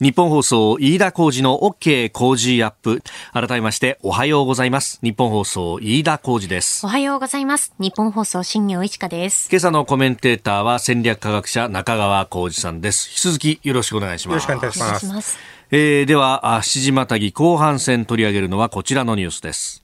[0.00, 3.02] 日本放送飯田浩二の OK 工事アップ。
[3.32, 4.98] 改めましておはようございます。
[5.02, 6.88] 日本放送飯田浩二ですお。
[6.88, 7.72] はようございます。
[7.78, 9.48] 日本放送新業一華です。
[9.50, 13.08] 今朝のコメンテーターは戦略科学者中川浩二さんです。
[13.10, 14.48] 引き続きよろしくお願いします。
[14.50, 15.06] よろしくお願いします。
[15.06, 15.38] いします。
[15.70, 19.82] えーでは、あ7時またぎ後半戦取り上げるのはこちらのニュースです。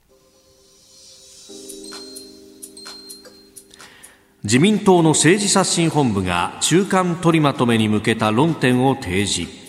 [4.44, 9.67] 自民党の政治刷新本部が中間取りまとめに向けた論点を提示。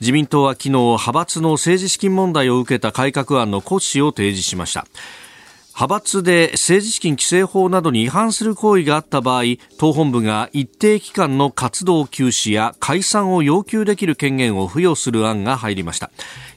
[0.00, 4.86] 自民党は昨日、派閥の政治資金問題を受けた改革案の骨子を提示しました。
[5.78, 9.42] 派閥で政治資金規正法などに違反する行為があった場合、
[9.78, 16.10] 党本部が一定期間の活動休止や解散を要求できる権限を付与する案が入りました。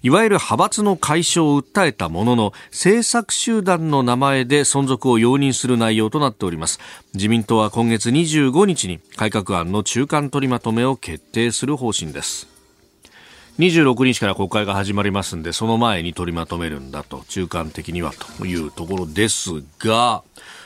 [0.03, 6.79] いわゆる派閥の解消を訴えたものの、政策集団の名前で存続を容認する内容となっております。
[7.13, 12.48] 自民党は今月25日に改革案の中間取りまとめを決定する方針です。
[13.59, 20.23] 26日から国会が始まりますんで、その前に取りまとめるんだと、中間的にはというところですが、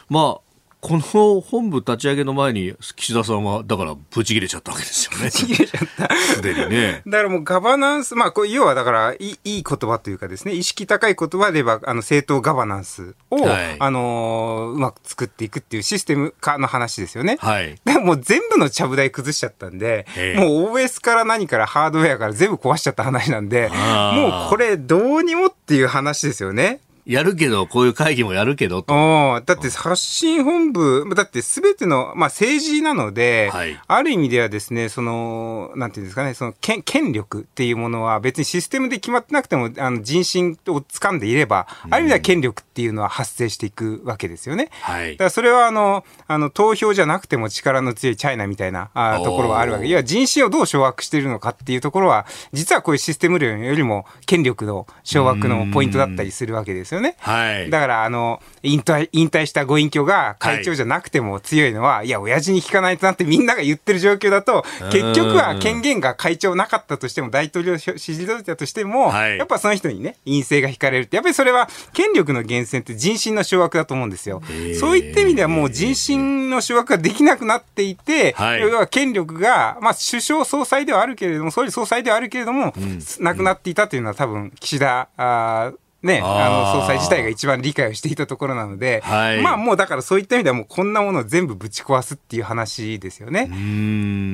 [0.10, 0.43] まあ、
[0.84, 5.32] この本部立ち上げの前に岸田さんは、だから、ブチ切れちゃったわけですよね。
[5.32, 6.13] 切れちゃった。
[6.13, 7.04] すでにね。
[7.08, 17.38] だからもうガバナンス、まあ、これ要はだからいい、いい言葉というかですね、意識高い言葉で言えば、あの、政党ガバナンスを、はいあのーうまく作っていくっていうシステム化の話ですよね。
[17.39, 17.80] はい。
[17.86, 26.82] でももう全部のちゃぶ台崩しちゃったんでええ、もう OS から何からハードウェアから全部壊しちゃった話なんで、もうこれどうにもっていう話ですよね。
[27.06, 28.94] やるけど、こういう会議もやるけどと。
[28.94, 44.70] おだって発信本部、だってすべての、まあ政治なので、はいある意味ではですね、その、なんていうんですかね、その権権力っていうものは別にシステムで決まってなくても、あの人心を掴んでいれば、ある意味では権力っていうのは発生していくわけですよね。
[44.82, 45.24] はいだか。
[45.26, 49.88] らそれはあの、あの、投票じゃなくても力の強いチャイナみたいなあところはあるわけ。
[49.88, 57.16] いや、人心をどう掌握しているのかっていうところは、実はこういうシステム論よりも権力の掌握のポイントだったりするわけですよね。
[57.20, 57.70] はい。
[57.70, 74.42] だから、あの、引退、引退したご隠居が会長じゃなくても強いのは、い、や、親父に聞かないとなってみんなが言ってる状況だと、結局は権限が会長なかったとしても、大統領支持率だとしても、はいやっぱその人にね、陰性が引かれるって、やっぱりそれは権力の源泉って人心の掌握だと思うんですよ。
[74.42, 82.74] ーそういった意味ではもう人心の掌握ができなくなっていて、はい要は権力が、まあ首相総裁ではあるけれども、総理総裁ではあるけれども、
[83.20, 89.42] なくなっていたというのは多分岸田、あーね、あの、総裁自体が一番理解をしていたところなので、はい。
[89.42, 93.48] まあもうだからそういった意味ではもうこんなものを全部ぶち壊すっていう話ですよね。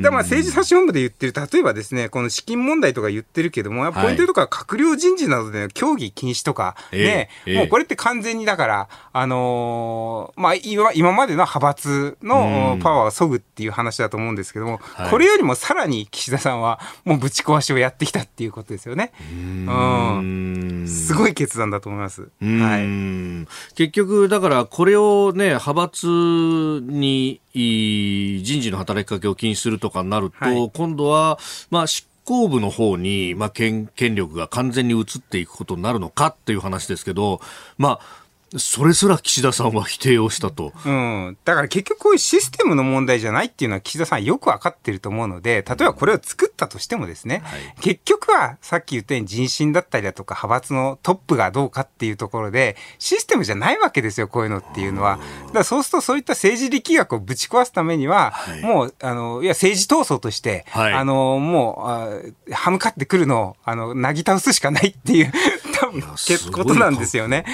[0.02, 4.08] だまあ政治刷新本部で言ってる、例えばですね、この資金問題とか言ってるけども、やっぱはい。
[4.08, 7.58] ポイントとか閣僚人事などでの協議禁止とか、ね、ええ。
[7.58, 12.80] もうこれって完全にだから、あのーまあ今今までの派閥のうん。
[12.80, 15.10] パワーを削ぐっていう話だと思うんですけども、はい。
[15.12, 19.12] これよりもさらに岸田さんはもうぶち壊しをやってきたっていうことですよね。
[19.20, 20.88] うーん。
[20.88, 22.30] すごい決断だと思います。
[22.42, 22.88] はい。
[22.88, 37.42] ん結局、だからこれをね、派閥に人事の働きかけを禁止するとかになると、はい今度は、まあ、執行部の方に、まあ、権権力が完全に移っていくことになるのかっていう話ですけど、
[37.78, 40.74] まあ、それすら岸田さんは否定をしたと。
[40.86, 41.38] うん。
[41.46, 55.18] だから結局こういうシステムの問題じゃないっていうのは岸田さんよくわかってると思うので、例えばこれを作ったとしてもですね、はい、結局はさっき言ったように人心だったりだとか派閥のトップがどうかっていうところで、システムじゃないわけですよ、こういうのっていうのは。
[55.18, 65.32] だからそうするとそういった政治力学をぶち壊すためには、はい、もう、あの、いや政治闘争として、はい、あの、もう、あ歯向かってくるのを、あの、なぎ倒すしかないっていう、
[65.80, 66.02] 多分、
[66.52, 67.46] ことなんですよね。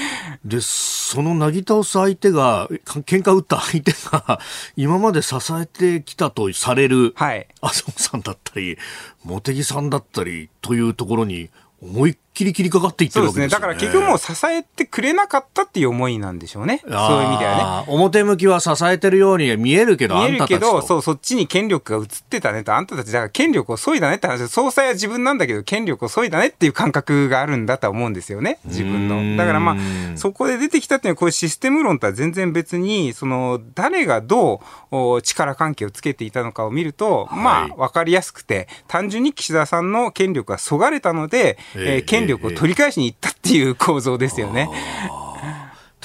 [0.43, 4.39] で、そのなぎ倒す相手が、喧嘩打った相手が、
[4.75, 8.77] 今まで支えてきたとされる、はい、麻生さんだったり、
[9.23, 11.49] 茂木さんだったりというところに、
[11.81, 13.55] 思いっきり切りかかっていってるわけですね。
[13.55, 16.81] だから結局もう支えてくれなかったっていう思いなんでしょうね。
[16.83, 17.93] そういう意味ではね。
[17.93, 28.59] 表向きは支えてるように見えるけど、見えるけど、そう、そっちに権力が移ってたねと、あんたたち、だから権力を削いだねって話総裁は自分なんだけど、権力を削いだねっていう感覚があるんだと思うんですよね。
[28.65, 29.37] 自分の。
[29.37, 29.75] だからまあ、
[30.17, 44.69] そこで出てきたっていうのは、こういうシステム論とは全然別に、その、誰がどう力関係をつけていたのかを見ると、はい、まあ、わかりやすくて、単純に岸田さんの権力がそがれたので、えー、権力を取り返しに行ったっていう構造ですよね。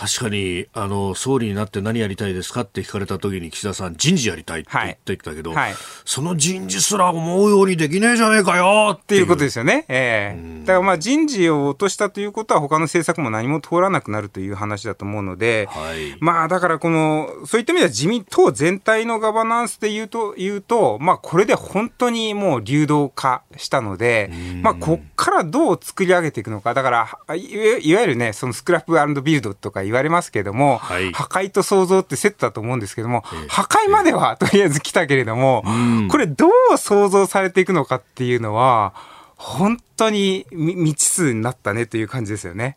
[0.01, 5.59] 確かにあの総理になって何やりたいですかって聞かれた時に岸田さん人事やりたいって言ってきたけど、はい。
[5.61, 5.75] はい、
[6.07, 9.27] その人事すら思うようにできねえじゃねえかよっていう。
[9.27, 9.85] ことですよね。
[9.89, 10.41] ええ。
[10.41, 24.31] ー、だからまあ人事を落としたということは他の政策も何も通らなくなるという話だと思うので、はい、まあだからこのそういった意味では自民党全体のガバナンスで言うと言うとまあこれで本当にもう流動化したので、
[24.63, 26.73] まあこっからどう作り上げていくのか。
[26.73, 35.65] だからいわゆるねそのスクラップビルドとか言われますけども、はい、破壊と創造ってセットだと思うんですけども、えー、破壊まではとりあえず来たけれども、
[36.11, 38.95] これどう創造されていくのかっていうのは、
[39.37, 42.77] 本当に未知数になったねという感じですよね。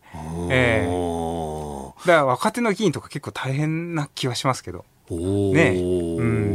[0.50, 4.84] えー、だから若手の議員とか結構大変な気はしますけど。
[5.10, 6.53] ね、うん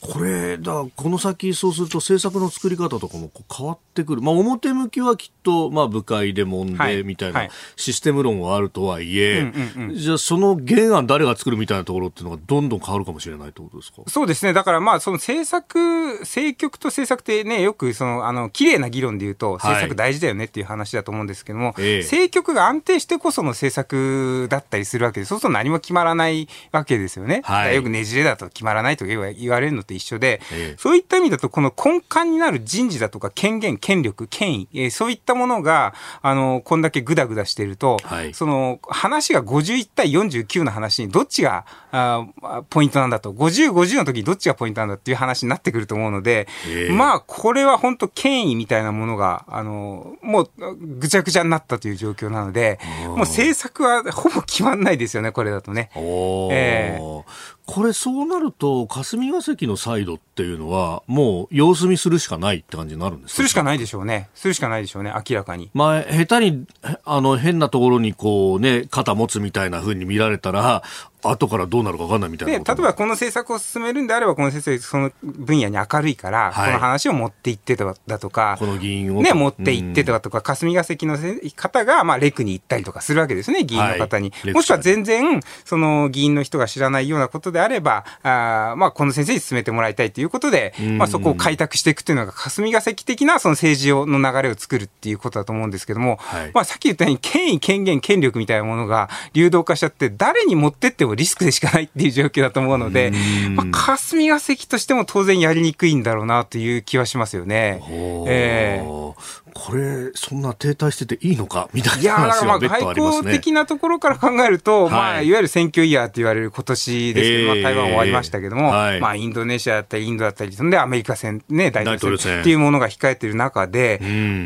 [0.00, 9.52] これだ、この先、そうすると政策の作り方とかも変わってくる、まあ、表向きはきっと、まあ、部会で揉んでみたいなシステム論はあるとはいえ、
[9.94, 14.02] じゃあ、その原案、誰が作るみたいなところっていうのがどんどん変わるかもしれないということですか？
[14.06, 27.42] そうですね、だからまあ、その政策、政局と政策ってね、よくそのあの綺麗な議論で言うと、政策大事だよねっていう話だと思うんですけども、はい、政局が安定してこその政策だったりするわけで、そうすると何も決まらないわけですよね。
[27.44, 42.24] はい、よくねじれだと決まらないと言われるのと一緒で、えそういった意味だと、この根幹になる人事だとか権限、権力、権威、えー、そういったものが、あの、こんだけぐだぐだしてると、はい、その、話が51対49の話にどっちが、あ
[42.70, 46.46] ポイントなんだと、50、50の時にどっちがポイントなんだっていう話になってくると思うので、
[46.92, 55.90] まあ、これは本当権威みたいなものが、あの、もう、ぐちゃぐちゃになったという状況なので、もう政策はほぼ決まんないですよね、これだとね。
[55.96, 57.24] えー、
[57.66, 64.28] これそうなると、霞が関のサイドっていうのは、もう様子見するしかないって感じになるんですするしかないでしょうね。
[64.34, 65.70] するしかないでしょうね、明らかに。
[65.72, 66.66] まあ、下手に、
[67.04, 70.82] あの、変なところにこうね、肩持つみたいな風に見られたら、
[71.22, 79.22] 後からどうなるか分かんないみたいな例えばこの政策を進めるんであれば、この先生、その分野に明るいから、はい、この話を持っていってだとか、この議員を。
[79.22, 81.18] ね、持っていってだとか、霞が関の
[81.56, 84.32] 方が、まあ、レクに行ったりとかするわけですね、議員の方に。
[84.44, 103.12] はい、もしくは全然、その議員の人が知らないようなことであれば、あまあ、この先生に進めてもらいたいということで、まあ、そこを開拓していくというのが、霞が関的なその政治をの流れを作るっていうことだと思うんですけども、はい、まあ、さっき言ったように、権威、権限、権力みたいなものが流動化しちゃって、誰に持ってってもリスクでしかないっていう状況だと思うので、
[103.50, 107.82] まあ、霞が関としても当然やりにくいんだろうなという気はしますよね。
[108.26, 109.14] えー、
[109.54, 113.22] これ、そんな停滞してていいのかみたいな話は別途ありますね。
[113.22, 123.98] 外交的なところから考えると、はい、まあ、いわゆる選挙イヤーと言われる今年ですけど、まあ、台湾終わりましたけども、はい、まあ、インドネシアだったり、インドだったり、そんでアメリカ戦、ね、大統領選っていうものが控えてる中で、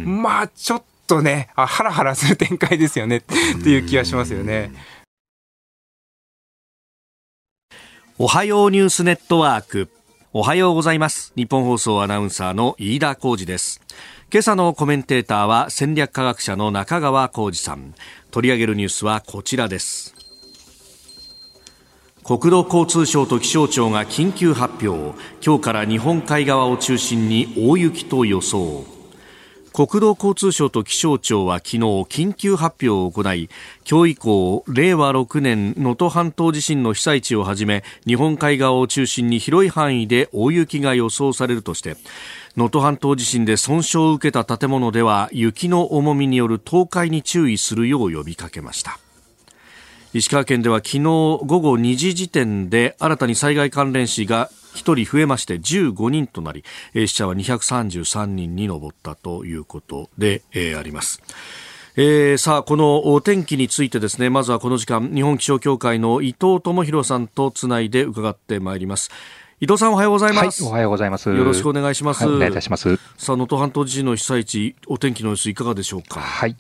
[0.05, 3.35] まあ、ちょっとね、あハラハラする展開ですよねって
[3.70, 4.72] いう気はしますよね。
[8.16, 9.88] おはようニュースネットワーク。
[10.33, 11.33] おはようございます。
[11.35, 13.81] 日本放送アナウンサーの飯田浩二です。
[14.33, 17.92] 今朝のコメンテーターは戦略科学者の中川浩二さん。
[18.31, 20.14] 取り上げるニュースはこちらです。
[22.22, 25.18] 国土交通省と気象庁が緊急発表。
[25.44, 28.85] 今日から日本海側を中心に大雪と予想。
[29.77, 33.51] 国土交通省と気象庁は昨日緊急発表を行い
[33.91, 41.97] 今日以降令和6年能登半島地震の被災地をはじめ日本海側を中心に広い範囲で大雪が予想されるとして
[42.57, 49.01] 能登半島地震で損傷を受けた建物では雪の重みによる倒壊に注意するよう呼びかけました。
[50.15, 61.21] 石川県では昨日午後2時時点で新たに災害関連死が1人増えまして15人となり、死者は233人に上ったということで、えー、あります。
[61.96, 69.10] えー、さあ、このお天気についてですね、まずはこの時間、日本気象協会の伊藤智博さんとつないで伺ってまいります。
[69.60, 71.29] 伊藤さんおはようございます、はい、おはようございます。
[71.29, 72.96] よろしくお願いします、はい、お願いいたします。
[73.17, 76.21] さあ能登半島地震の被災地お天気の様子いかがでしょうか？
[76.21, 76.56] はい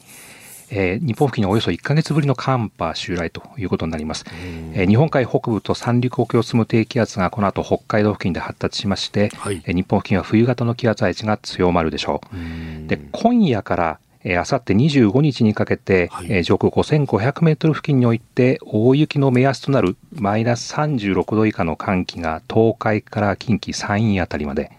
[0.70, 4.24] えー、日本付近におよそ1か月ぶりの寒波襲来ということになります、
[4.72, 12.88] えー、日本海北部と三陸沖を進む低気圧がこの後北海道付近で発達しまして、はい、えー、日本付近は冬型の気圧配置が強まるでしょう。
[12.88, 14.03] で今夜からえ
[14.38, 24.72] あさって25日にかけて、はい、え上空5500メートル付近において大雪の目安となるマイナス36度以下の寒気が東海から近畿山陰あたりまで、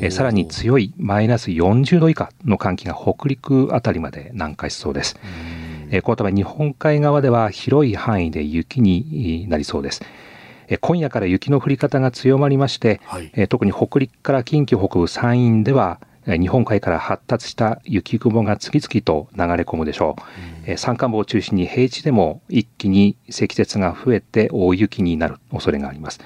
[0.00, 5.16] えさらに強いマイナス40度以下の寒気が北陸あたりまで南下しそうです。
[5.90, 10.02] えこのため日本海側では広い範囲で雪になりそうです。
[10.80, 15.98] 今夜から雪の降り方が強まりまして、はい、特に北陸から近畿北部山陰では
[16.36, 20.16] 日本海から発達した雪雲が次々と流れ込むでしょ
[20.66, 26.20] う、うん、山間部を中心に平地でも一気に積雪が増えて大雪になる恐れがあります。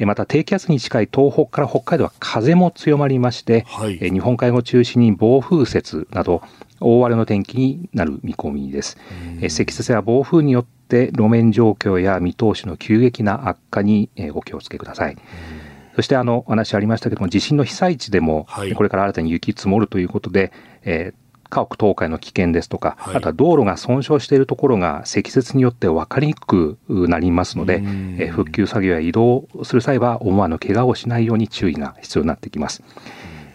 [0.00, 6.42] また低気圧に近い東北から北海道は風も強まりまして、はい、日本海を中心に暴風雪など
[6.80, 8.98] 大荒れの天気になる見込みです、
[9.40, 15.16] うん、積雪や暴風によって路面状況や見通しの急激な悪化にお気をつけください、う
[15.60, 15.63] ん
[15.96, 21.24] そしてあの話ありましたけども、地震の被災地でも、これから新たに雪積もるということで、えー
[21.54, 27.82] 家屋倒壊の危険ですとか、はい、あとは道路が損傷しているところが積雪によって分かりにくくなりますので、
[28.18, 32.82] え復旧作業や移動する際は思わぬ怪我をしないように注意が必要になってきます。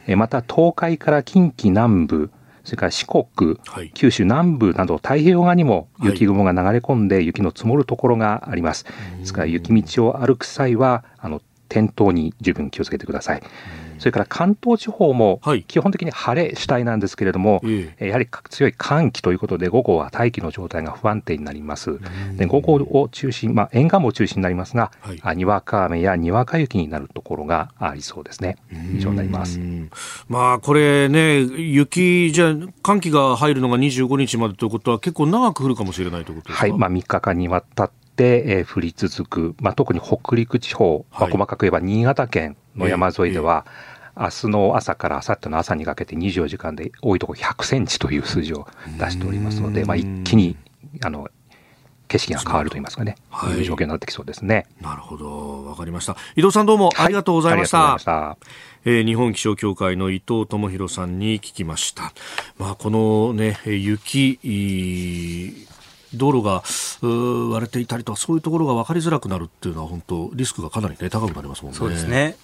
[0.08, 2.32] えまた東海から近畿南部、
[2.64, 8.86] それから四国、はい、九州南部など太平洋側にも雪雲が流れ込んで雪の積もるところがあります。
[9.20, 13.42] ですから雪道を歩く際はあの転倒に十分気をつけてください。
[14.00, 22.00] それから関東地方も基本的に晴れ主体なんですけれども、はい、やはり強い寒気ということで午後は大気の状態が不安定になります。
[22.38, 24.92] で午後を中心、まあ、沿岸部を中心になりますが、
[25.22, 28.56] はい、にわか雨やにわか雪になるところがありそうですね。
[28.96, 29.60] 以上になります。
[30.30, 36.68] まあこれね、雪じゃ寒気が入るのが25日までということは結構長く降るかもしれないということですか？
[36.68, 43.66] はい、まあ3日間にわたって、えー、降り続く、まあ、特に北陸地方、まあ、細かく言えば新潟県の山沿いでは、
[44.18, 48.68] えー、明日の朝から明後日の朝にかけて24時間で多いところ100センチという数字を
[49.00, 50.58] 出しておりますので、まあ、一気に
[51.02, 51.30] あの
[52.10, 54.66] 景色が変わると言いますかね、はい、いう状況になってきそうですね。
[54.82, 56.18] なるほど、わかりました。
[56.36, 57.92] 伊藤さんどうもありがとうございました。
[57.92, 58.38] はい、した。
[58.84, 62.12] えー、日本気象協会の伊藤智博さんに聞きました。
[62.58, 64.40] まあ、このね、雪、
[66.14, 66.64] 道路が
[67.02, 71.78] 割れていたりとかそういうところが分かりづらくなるっていうのは本当リスクがかなり、ね、高くなりますもんね。
[71.78, 72.36] そうですね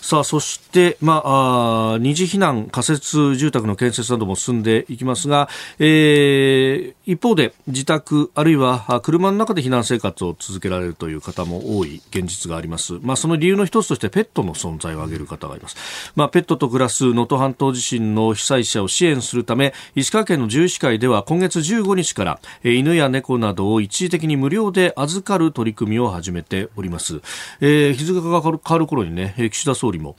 [0.00, 5.48] さあ、そして、まあ、あ二次避難、仮設住宅の建設なども進んでいきますが、
[5.78, 12.94] えー、一方で自宅、あるいは車の中で避難生活を続けられるという方も多い現実があります。
[13.02, 15.76] まあ、その理由の一つとしてペットの存在を挙げる方がいます。
[16.16, 27.20] まあ、ペットと暮らす能登半島地震の被災者を支援するため、石川県の獣医師会では今月15日から、えー、犬や猫などを一時的に無料で預かる取り組みを始めております。
[27.60, 30.16] えー、日付が変わる頃にね、岸田総理も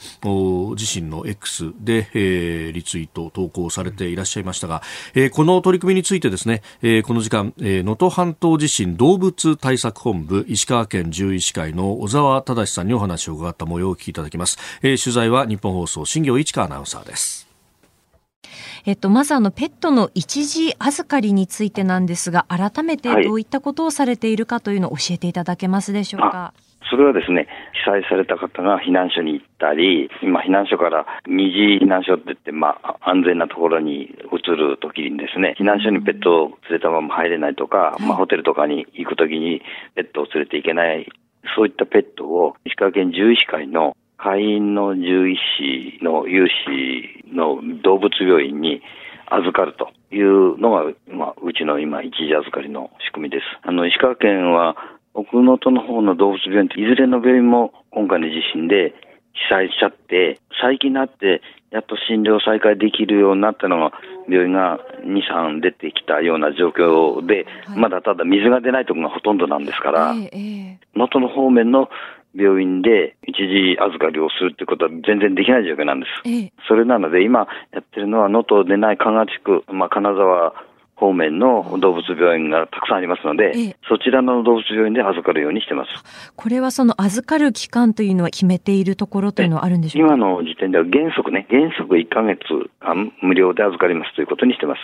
[0.78, 4.82] 自身の X で、えー、リツイート、投稿されていらっしゃいましたが、
[5.14, 14.58] えー、この取り組みについてですね、えー、この時間、能、え、登、半島地震動物対策本部石川県獣医師会の小沢忠さんにお話を伺った模様をお聞きいただきます。
[14.82, 17.48] えー、取材は日本放送新業市川アナウンサーです。
[18.86, 26.28] えっと、まずあのペットの一時預かりについてなんですが、改めてどういったことをされているかというのを教えていただけますでしょうか？
[26.28, 27.48] はいそれはですね、
[27.86, 39.62] 被災された方が避難所に行ったり、今、避難所から二次避難所って言って、まあ、安全なところに移るときにですね、避難所にペットを連れたまま入れないとか、まあ、ホテルとかに行くときに
[39.96, 41.08] ペットを連れて行けない、
[41.56, 48.82] そういったペットを石川県獣医師会の会員の獣医師の有志の動物病院に
[49.32, 53.44] 預かるというのが、まあ、うちの今、一時預かりの仕組みです。
[53.64, 54.76] あの、石川県は
[55.14, 58.94] 奥能登の方の動物病院っていずれの病院も今回の地震で
[59.50, 61.42] 被災しちゃって、最近になって
[61.72, 63.92] やっと診療再開できるようになったのが、
[64.30, 71.90] 病院が2、3出てきたような状況で、はい、まだただ水が出ないところがほとんどなんですから、能、え、登、の方面の
[72.36, 76.52] 病院で一時預かりをするってことは全然できない状況なんです。
[76.68, 80.54] それなので今やってるのは能登でない加賀地区、まあ、金沢
[81.02, 85.90] 方面の動物病院がたくさんありますので、ええそちらの動物病院で預かるようにしてます。
[86.36, 90.16] これはその預かる期間というのは決めているところというのはあるんでしょうか？
[90.16, 92.40] 今の時点では原則ね、原則1ヶ月
[92.80, 94.82] 間無料で預かりますということにしてます。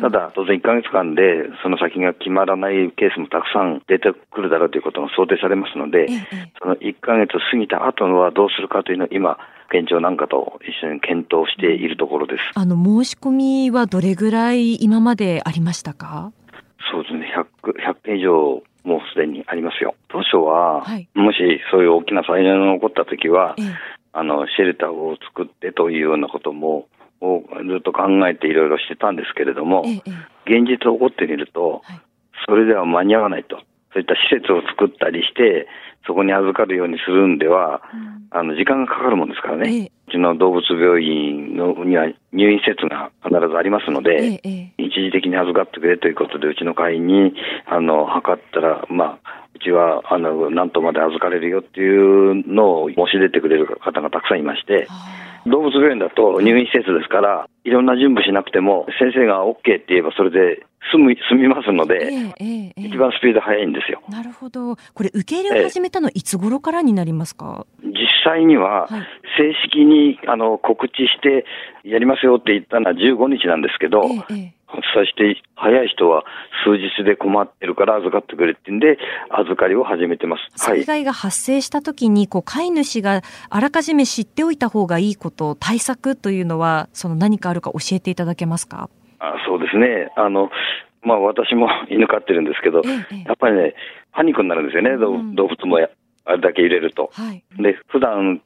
[0.00, 9.38] ただ、当然1ヶ月間でその先が決まらないケースもたくさん出てくるだろうということも想定されますので、ええその1ヶ月過ぎた後はどうするかというのを今、
[9.70, 12.42] 県庁なんかと一緒に検討しているところです。
[12.54, 16.32] あの申し込みはどれぐらい今までありましたか？
[16.90, 17.30] そうですね、
[17.62, 19.94] 100, 100件以上もうすでにありますよ。
[20.08, 21.38] 当初は、はいもし
[21.70, 23.64] そういう大きな災害が起こったときは、ええ
[24.14, 26.88] あの、シェルターを作ってというようなことも、
[27.20, 32.00] をずっと考えていろいろしてたんですけれども、えええ現実起こってみると、はい
[32.46, 33.58] それでは間に合わないと。
[33.92, 35.66] そういった施設を作ったりして、
[36.06, 37.82] そこに預かるようにするんでは、
[38.30, 39.70] あの、時間がかかるもんですからね。
[39.70, 39.92] ええ。
[40.08, 44.40] うちの動物病院のには入院施設が必ずありますので、
[44.78, 47.34] 一時的に預かってくれということで、うちの会員に、
[47.66, 54.86] あの、測ったら、まあ、うちは、あの、何とまで預かれるよっていうのを申し出てくれる方がたくさんいまして、
[55.46, 64.02] 動物病院だと入院施設ですから、いろんな準備しなくても、先生が OK って言えばそれで済む、済みますのえで、えええええ一番スピード速いんですよ。
[64.08, 64.76] なるほど。
[64.94, 68.90] これ受け入れを始めたのいつ頃からになりますか、実際にははい、
[69.38, 71.44] 正式に、あの、告知して、
[71.84, 76.24] やりますよって言ったのは15日なんですけど、ええええそして、早い人は
[76.64, 78.98] 数日で困ってるから預かってくれってんで、
[79.30, 80.68] 預かりを始めてます。
[80.68, 80.84] はい災。
[80.84, 88.90] 害が発生した時に、こう、飼い主があらかじめ知っておいた方がいいこと、対策というのは、その何かあるか教えていただけますか？
[89.20, 90.12] あそうですね。
[90.16, 90.50] あの、
[91.02, 93.74] まあ私も 犬飼ってるんですけど、ええええやっぱりね、
[94.12, 95.88] パニックになるんですよね、動うん動物もや
[96.24, 97.10] あれだけ入れると。
[97.12, 97.42] はい。
[97.58, 98.42] で、普段し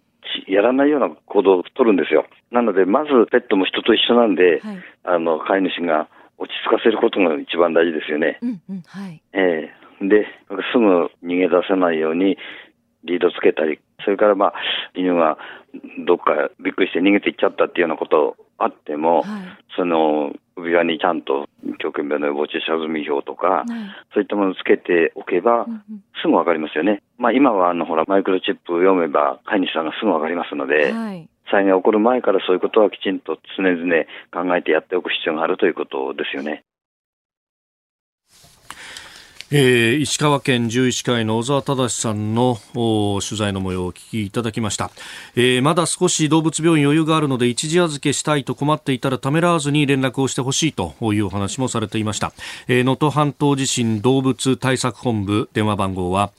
[0.46, 2.26] やらないような行動を取るんですよ。
[2.50, 4.78] なので、まずペットも人と一緒なんで、はい。
[5.04, 6.08] あの、飼い主が
[6.38, 8.38] 落ち着かせることが一番大事ですよね。
[8.42, 8.82] うんうん。
[8.86, 9.22] はい。
[9.32, 10.26] ええで、
[10.72, 12.36] すぐ逃げ出せないように
[13.04, 14.54] リードつけたり、それからまあ、
[14.94, 15.38] 犬が
[16.06, 19.26] どっかびっくりして逃げていっちゃったっていうようなことあっても、はい。
[19.76, 21.48] その首輪にちゃんと
[21.78, 23.66] 狂犬病の予防注射済み表とか、はい。
[24.14, 25.66] そういったものをつけておけば、
[26.20, 27.02] すぐわかりますよね。
[27.18, 31.28] まあ今はあのほらマイクロチップを読めば飼い主さんがすぐわかりますので、はい。
[31.50, 36.64] 災害が起こる前からそういうことはきちんと常々考えてやっておく必要があるということですよね。
[39.54, 44.90] えー石川県獣医師会の小沢忠さんの取材の模様をお聞きいただきました、
[45.36, 52.32] えーまだ少し動物病院余裕があるので一時預けしたいと困っていたらためらわずに連絡をしてほしいというお話もされていました。
[52.66, 56.32] えー、半島地震動物対策本部電話番号は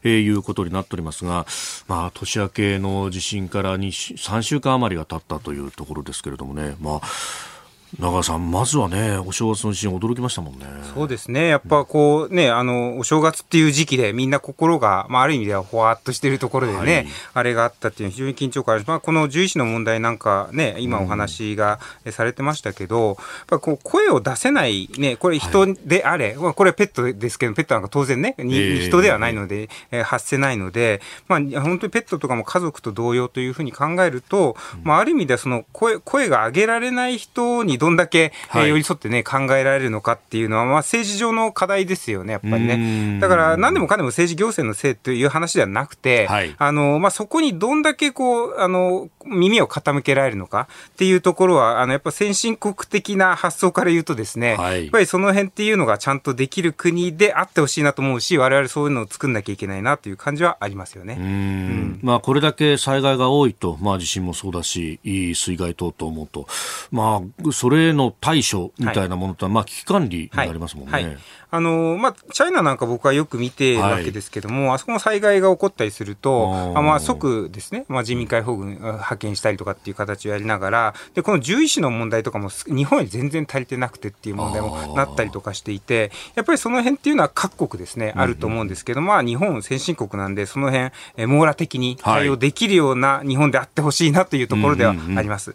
[0.09, 1.47] いうことになっておりますが
[1.89, 6.77] まあ年明けの地震から2 3週間余りが経ったというところですけれどもね。
[6.81, 7.50] まあ
[7.99, 10.67] 長谷さん、まずはね、お正月の地震驚きましたもんね。
[10.95, 11.49] そうですね。
[11.49, 18.85] やっぱこうね、あの、お正月っていう時期でみんな心が、まあある意味ではほわっとしてるところでね、はいあれがあったっていうのは非常に緊張感ある。
[18.87, 23.17] まあこの獣医師の問題なんかね、今お話がえされてましたけど、やっ
[23.47, 38.69] ぱこう声を出せないね、これ人であれ、まあこれはペットですけど、ペットなんか当然ね、にええ人ではないので、えー発せないので、まあ本当にペットとかも家族と同様というふうに考えると、まあある意味ではその声、声が上げられない人にどんだけ、えーはい。
[38.69, 42.77] 寄り添ってね、考えられるのかっていうのは、まあ政治上の課題ですよね、やっぱりうね。
[43.17, 43.21] ん。
[43.21, 46.55] だから何でもかんでも政治行政のせいという話ではなくて、はい。
[46.57, 54.83] あの、まあそこにどんだけこう、あの、耳を傾けられるのかっていうところは、あの、やっぱ先進国的な発想から言うとですね、はい。
[54.85, 61.17] やっぱりその辺っていうのがちゃんとできる国であってほしいなと思うし、我々そういうのを作んなきゃいけないなという感じはありますよね。
[61.19, 62.01] うん。
[62.03, 66.47] まあ、これだけ災害が多いと、まあ、地震もそうだし、いい水害等々思うと、
[66.91, 70.93] まあ、それへの対処みたいなものとは、まあ、危機管理になりますもんね。
[70.93, 71.05] はい。
[71.05, 71.19] はい。
[71.53, 95.55] あのまあ、チャイナなんか僕はよく見てるわけですけども、あそこも災害が起こったりすると、あまあ、即ですね、まあ、人民解放軍あ派遣したりとかっていう形をやりながら、でこの獣医師の問題とかもす日本より全然足りてなくてっていう問題もなったりとかしていて、やっぱりその辺っていうのは各国ですね、あると思うんですけど、まあ、日本先進国なんで、その辺、え網羅的に対応できるような日本であってほしいなというところではあります。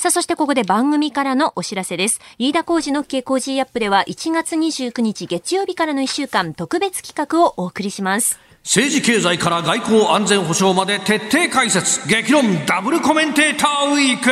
[0.00, 2.22] さあ、そしてここで番組からのお知らせです。
[2.38, 8.38] 飯田工事の傾向 G アップでは1月29日月曜日からの1週間特別企画をお送りします。
[8.64, 14.30] 政治経済から外交安全保障まで徹底解説激論ダブルコメンテーターウィーク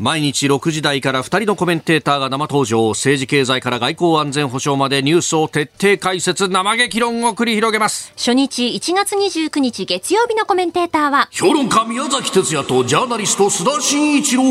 [0.00, 2.88] 毎日6時台から2人のコメンテーターが生登場。
[2.90, 8.12] 政治経済から外交安全保障までニュースを徹底解説生激論を繰り広げます。
[8.16, 14.42] 初日1月29日月曜日のコメンテーターは評論家宮崎哲也とジャーナリスト須田慎一郎。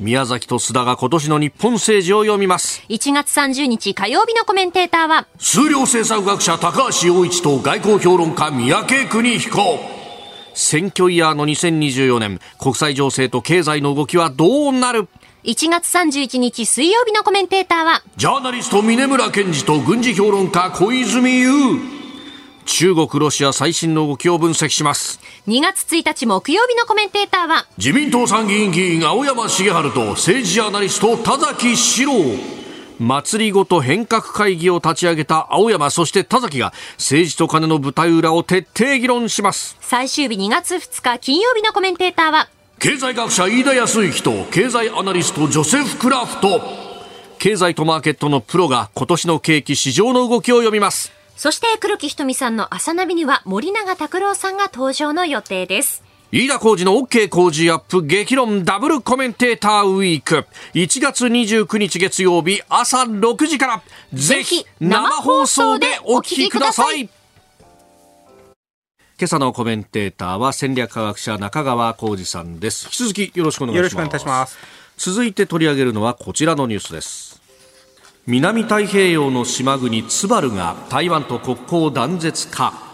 [0.00, 2.82] 宮崎と須田が今年の日本政治を読みます。
[2.88, 9.97] 1月30日火曜日のコメンテーターは数量政策学者高橋洋一と外交評論家三宅邦彦
[10.58, 15.06] 選挙イヤーの2024年国際情勢と経済の動きはどうなる
[15.44, 21.78] ？1月31日水曜日のコメンテーターはジャーナリスト峰村健二と軍事評論家小泉悠
[22.66, 25.20] 中国、ロシア最新の動きを分析します。
[25.46, 32.12] 2月1日木曜日のコメンテーターは、自民党参議院議員青山茂春と政治ジャーナリスト田崎史郎。
[32.98, 39.76] 祭りごと変革会議を立ち上げた青山、そして田崎が政治と金の舞台裏を徹底議論します。
[39.80, 46.60] 最終日2月2日金曜日のコメンテーターは、経済学者飯田康之と経済アナリストジョセフ・クラフト。
[47.38, 51.12] 経済とマーケットのプロが今年の景気市場の動きを読みます。
[51.36, 56.07] そして黒木ひとみさんの朝ナビには森永卓郎さんが登場の予定です。
[56.30, 60.46] 飯田浩二の OK 工事アップ激論ダブルコメンテーターウィーク。
[60.74, 63.82] 1月29日月曜日朝6時から。
[64.12, 67.04] ぜひ生放送でお聞きください。
[67.04, 67.10] 今
[69.22, 72.84] 朝のコメンテーターは戦略科学者中川浩二さんです。
[72.84, 74.58] 引き続きよろしくお願いします。
[74.98, 77.40] 続いて取り上げるのはこちらのニュースです。
[78.26, 82.87] 南太平洋の島国ツバルが台湾と国交断絶か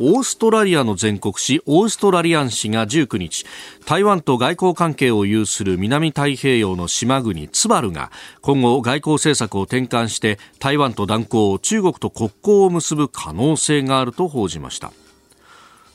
[0.00, 3.44] オーストラリアの全国紙オーストラリアン紙が19日
[3.86, 14.92] 台湾と外交関係を有する南太平洋の島国ツバルが今後外交政策を転換して台湾と断交中国と国交を結ぶ可能性があると報じました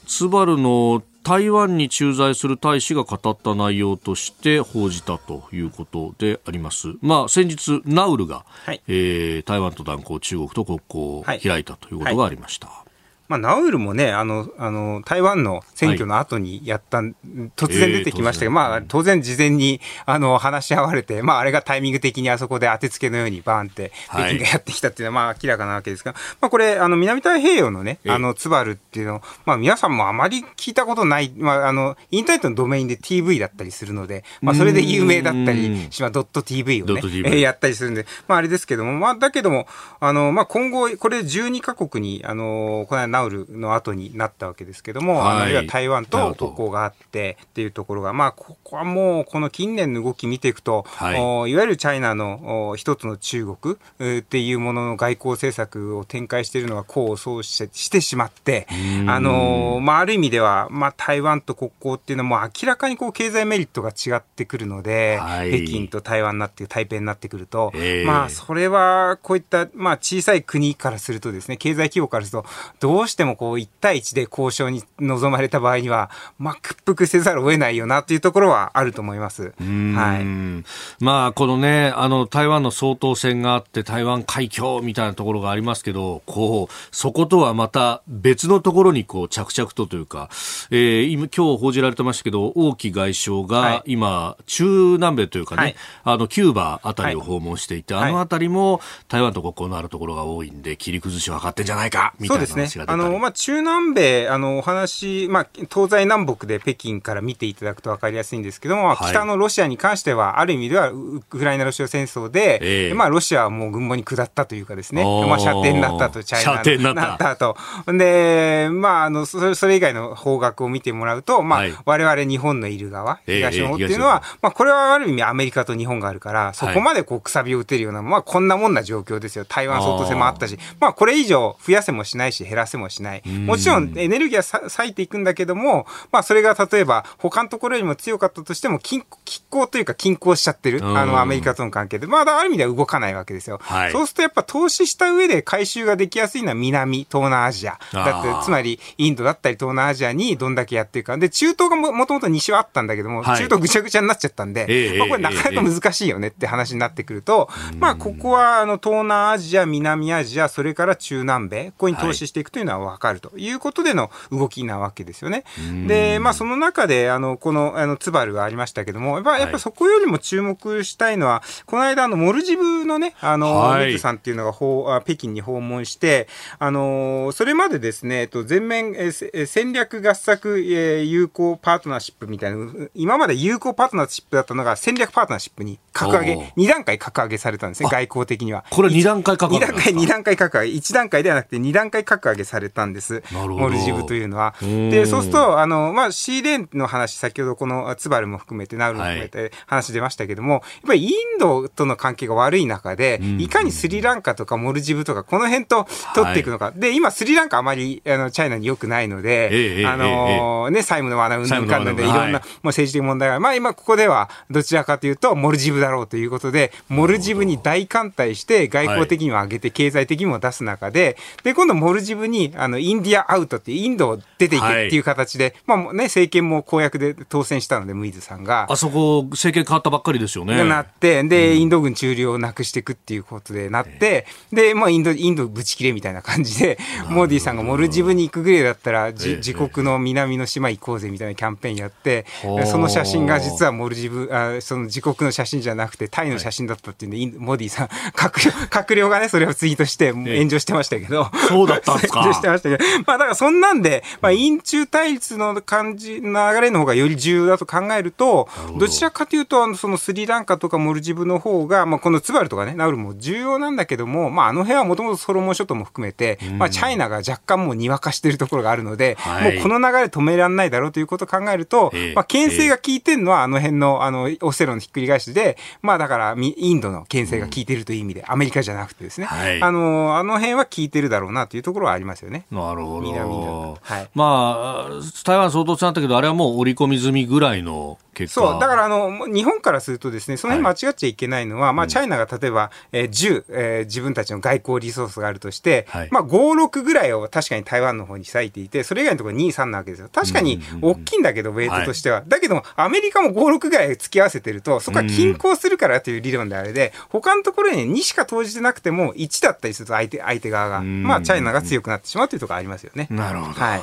[0.05, 6.95] ツバルの台湾に駐在する大使が語った内容として報じたということであります。
[7.01, 12.67] まあ、先日、ナウルが、はい、えー、台湾と断交、中国と国交を開いたということがありました。
[12.67, 12.82] はいはい
[13.29, 17.15] まあ、ナウルもね、あの、あの、台湾の選挙の後にやった、はい、
[17.55, 39.65] 突然出てきましたけど、えー、まあ、当然事前に、あの、話し合われて、まあ、あれがタイミング的にあそこで当てつけのようにバーンって、北京がやってきたっていうのは、まあ、明らかなわけですが、まあ、これ、あの、南太平洋のね、あの、ツバルっていうのまあ、皆さんもあまり聞いたことない、まあ、あの、インターネットのドメインで TV だったりするので、まあ、それで有名だったりしまドット TV をね、えー、やったりするんで、まあ、あれですけども、まあ、だけども、
[39.99, 53.75] あの、まあ、今後、これ12カ国に、あの、このナウルの後に、になったわけですけども、はい、あるいは台湾と国交があってっていうところが、まあ、ここはもう、この近年の動き見ていくと、はい、おいわゆるチャイナの一つの中国
[54.19, 58.67] っていうものの外交政策を展開しているのが功を奏してしてしまって、
[59.07, 72.49] あのまあ、ある意味では、まあ、台湾と国交っていうのも明らかにこう経済メリットが違ってくるので、はい、北京と台湾になって、台北になってくると、えー、まあ、それはこういった、まあ、小さい国からするとですね、経済規模からすると、
[72.79, 79.53] どうしてもこう一対一で交渉に臨まれた場合には、まあ、屈服せざるを得ないよなというところはあると思います。
[79.59, 81.03] はい。
[81.03, 90.29] まあ、このね、あの、台湾の総統選があって、台湾海峡みたいなところがありますけど、こう、そことはまた別のところにこう、着々とというか、
[90.71, 102.67] えー、今、今日報じられてましたけど、王毅外相が今、はい、中南米というかね、はい、あの、キューバあたりを訪問していて、はい、あのあたりも台湾と国交のあるところが多いんで、切り崩しを図ってんじゃないか、みたいな話が出たり。
[102.67, 102.92] そうですね。
[102.93, 117.33] あの、まあ、中南米あの、お話、まあ、東西南北で北京から見ていただくと分かりやすいんですけども、はい、北のロシアに関しては、ある意味ではウクライナ・ロシア戦争で、えー、まあ、ロシアはもう軍門に下ったというかですね、まあ、射程になったと、チャイナになった。
[117.35, 117.57] と。
[117.87, 129.45] で、まあ、あの、それそれ以外の方角を見てもらうと、まあ、はい、我々日本のいる側、東の方っていうのは、えー、まあ、これはある意味アメリカと日本があるから、そこまでこう、くさびを打てるような、まあ、こんなもんな状況ですよ。
[129.45, 133.23] 台湾総統選もあったし、まあ、これ以上増やせもしないし、減らせもしない。
[133.27, 139.03] もちろん、エネルギーは割いていくんだけども、まあ、それが例えば、他のところよりも強かったとしても、均
[139.49, 140.83] 衡というか均衡しちゃってる。
[140.83, 142.07] あの、アメリカとの関係で。
[142.07, 143.59] まあ、ある意味では動かないわけですよ。
[143.61, 147.79] はい、そうするとやっぱ投資した上で回収ができやすいのは南、東南アジア。
[147.91, 151.17] だって、つまり、インドだったり東南アジアにどんだけやっていくか。
[151.17, 165.43] で、中東がももともと西はあったんだけども、はい、中東ぐちゃぐちゃになっちゃったんで、えー、まあ、これなかなか難しいよねって話になってくると、えー、まあ、ここは、あの、東南アジア、南アジア、それから中南米、ここに投資していくというののは分かるということでの動きなわけですよね。
[165.87, 174.51] で、まあ、その中で、あの、この、あの、ツバルがありましたけども、やっぱ、やっぱそこよりも注目したいのは、この間、あの、モルジブのね、あの、はい、ミツさんっていうのが
[174.95, 176.27] あ北京に訪問して、
[176.59, 179.11] あの、それまでですね、えっと、全面、え
[179.45, 182.57] 戦略合作、え友好パートナーシップみたいな、
[182.95, 188.65] 今まで友好パートナーシップだったのが戦略パートナーシップに格上げ、2段階格上げされたんですね、外交的には。
[188.69, 190.73] これ2段階格上げ ?2 段階、2段階格上げ。
[190.73, 193.23] 1段階ではなくて2段階格上げされたんです。
[193.31, 194.55] モルジブというのは。
[194.61, 206.65] で、そうすると、あの、まあ、シーレーンの話、先ほどこのツバルも含めて、ナウルも含めて話出ましたけども、はい、やっぱりインドとの関係が悪い中で、いかにスリランカとかモルジブとか、この辺と取っていくのか。
[206.65, 228.67] はい、で、今、スリランカあまり、あの、チャイナに良くないので、ええ、あのー、ね、債務の罠うんぬんかんぬんで、いろんな、はい、もう政治的問題が、まあ今ここでは、どちらかというと、モルジブだろうということで、モルジブに大艦隊して、外交的にも上げて、経済的にも出す中で、で、今度モルジブに、あの、インディアアウトっていう、インドを出ていけっていう形で、まあね、政権も公約で当選したので、ムイズさんが。
[228.69, 230.63] あそこ、政権変わったばっかりですよね。
[230.63, 236.77] なって、で、インド軍駐留をなくしていくっていうことでなって、で、まあ、インド、インドぶち切れみたいな感じで、
[237.09, 242.25] モディさんがモルジブに行くぐらいだったら、自国の南の島行こうぜみたいなキャンペーンやって、
[242.65, 251.29] その写真が実はモルジブ、あその自国の写真じゃなくて、タイの写真だったっていうんで、モディさん、 閣僚、閣僚がね、それをツイートして炎上してましたけど。
[251.47, 252.83] そうだったんですか してましたけど。
[253.05, 256.31] まあ、だからそんなんで、まあ、印中対立の感じ、流
[256.61, 258.87] れの方がより重要だと考えると、ど。
[258.87, 282.45] ちらかというと、そのスリランカとかモルジブの方が、まあ、このツバルとかね、ナウルも重要なんだけども、まあ、あの辺はもともとソロモン諸島も含めて、まあ、チャイナが若干もうにわかしているところがあるので、はい、もうこの流れ止められないだろうということを考えると、まあ、牽制が効いてるのはあの辺の、あの、オセロのひっくり返しで、まあ、だから、インドの牽制が効いてるという意味で、アメリカじゃなくてですね、はい、あの、あの辺は効いてるだろうなというところはありますよね。
[282.51, 283.01] なるほど。
[283.01, 284.09] 南はい。
[284.13, 288.41] まあ、台湾相当強かったけど、あれはもう織り込み済みぐらいの結果。
[288.41, 300.09] そう、だからあの、日本からするとですね、その辺間違っちゃいけないのは、はい、まあ、チャイナが例えば、えー、10、えー、自分たちの外交リソースがあるとして、はい、まあ、5、6ぐらいを確かに台湾の方に割いていて、それ以外のところ2、3なわけですよ。
[300.11, 302.17] 確かに大きいんだけど、ウェイトとしては。
[302.17, 313.07] はい、だけども、アメリカも5、6ぐらい付き合わせてると、そこは均衡するからという理論であれで、他のところに2しか投じてなくても、1だったりすると相手、相手側が、まあ、チャイナが強くなってしまうというところありますよね。
[313.09, 313.53] なるほど。
[313.53, 313.81] はい。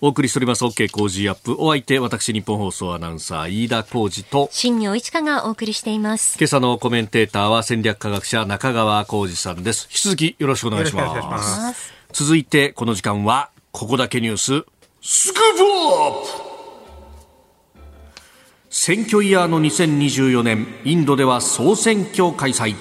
[0.00, 0.64] お送りしております。
[0.64, 1.54] OK 工事アップ。
[1.58, 4.48] お相手私日本放送アナウンサー飯田浩二と。
[4.50, 6.38] 新業一華がお送りしています。
[6.38, 9.86] 今朝のコメンテーターは戦略科学者中川浩二さんです。
[9.90, 11.92] 引き続きよろしくお願いします。
[12.12, 14.64] 続いてこの時間はここだけニュース。
[15.02, 16.52] スクープアップ!
[18.70, 22.74] 選挙イヤーの2024年インドでは総選挙開催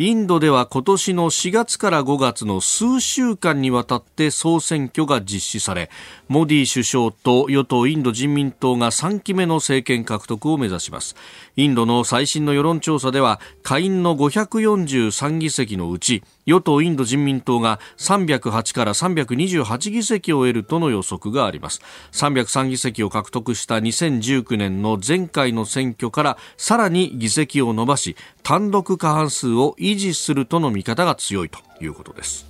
[0.00, 5.90] インドでは今年の4月から5月の数週間にわたって総選挙が実施され
[6.28, 11.16] モディ首相と与党インド人民党が3期目の政権獲得を目指します。
[11.58, 21.80] インドの最新の世論調査では下院の543議席のうち与党インド人民党が308から328議席を得るとの予測があります。
[22.12, 32.46] 303議席を獲得した2019年の前回の選挙からさらに議席を伸ばし単独過半数を維持するとの見方が強いということです。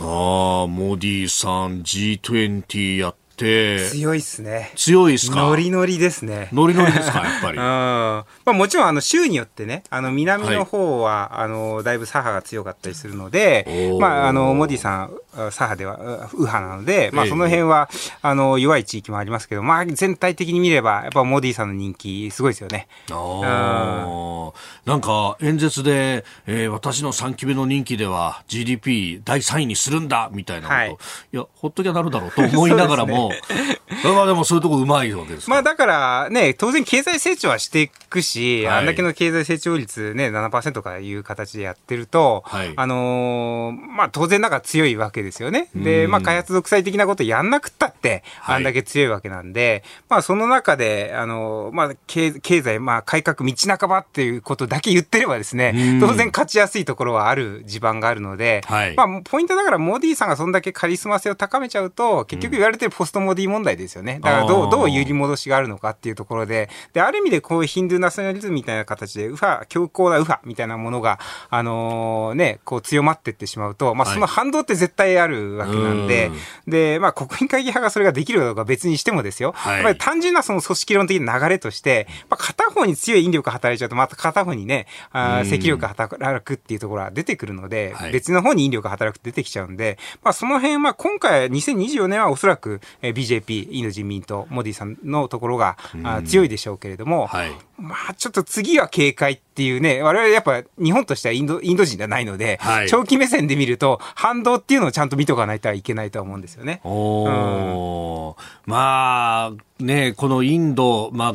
[0.00, 3.88] ああモディさん G20 やって。
[3.90, 4.72] 強いっすね。
[4.76, 5.36] 強いっすか？
[5.36, 6.48] ノリノリですね。
[6.52, 7.20] ノリノリですか？
[7.20, 7.64] やっぱり、 うん。
[7.64, 15.10] まあ、もちろんあの州によってねあの南の方は、はい、あのだいぶ左派が強かったりするので、まあ、あのモディさん
[15.50, 17.88] 左派では右派なので、まあ、その辺は、
[18.22, 22.88] あの弱い地域もありますけど、まあ、全体的に見ればやっぱモディさんの人気すごいですよね。
[23.10, 24.52] あ
[24.84, 30.96] なんか演説で、えー、私の3期目の任期では GDP 第3位にするんだみたいなこと、はい、い
[31.36, 33.27] やほっときゃなるだろうと思いながらも
[34.04, 45.68] まあでもそういうとこうまいわけですまあだからね、当然経済成長はしていくし、はい、あんだけの経済成長率ね、7%とかいう形でやってると、はい、あのー、まあ当然なんか強いわけですよね。
[45.74, 58.62] で、まあ開発独裁的なことやんなくったって、あんだけ強いわけなんで、はい、まあその中で、あのー、まあ経経済、まあ改革道半ばっていうことだけ言ってればですね、当然勝ちやすいところはある地盤があるので、
[58.96, 64.20] まあポイントだからモディさんがそんだけカリスマ性を高めちゃうと、結局言われてるポストトモディ問題ですよね。
[64.22, 71.18] だからどう、どう揺り戻しがあるのかっていうところで、で、ある意味でこういうヒンドゥーナショナリズムみたいな形で、右派、強硬な右派みたいなものが、
[71.50, 76.34] あのー、ね、こう強まっていってしまうと、まあその反動って絶対あるわけなんで、は
[76.68, 106.80] い、で、まあ国民会議派がそれができるかどうか別にしてもですよ、はい、まあ単純なその組織論的な流れとして、まあ片方に強い引力が働いちゃうと、また片方にね、あ積力が働くっていうところは出てくるので、はい、別の方に引力が働くって出てきちゃうんで、まあその辺、まあ今回2024年はおそらく、えー、BJP、インド人民党、モディさんのところが、あ強いでしょうけれども、はい、まあちょっと次は警戒っていうね、我々やっぱ日本としてはインドインド人じゃないので、はい、長期目線で見ると反動っていうのをちゃんと見とかないといけないと思うんですよね。
[106.84, 111.34] おうん、まあね、このインド、まあ、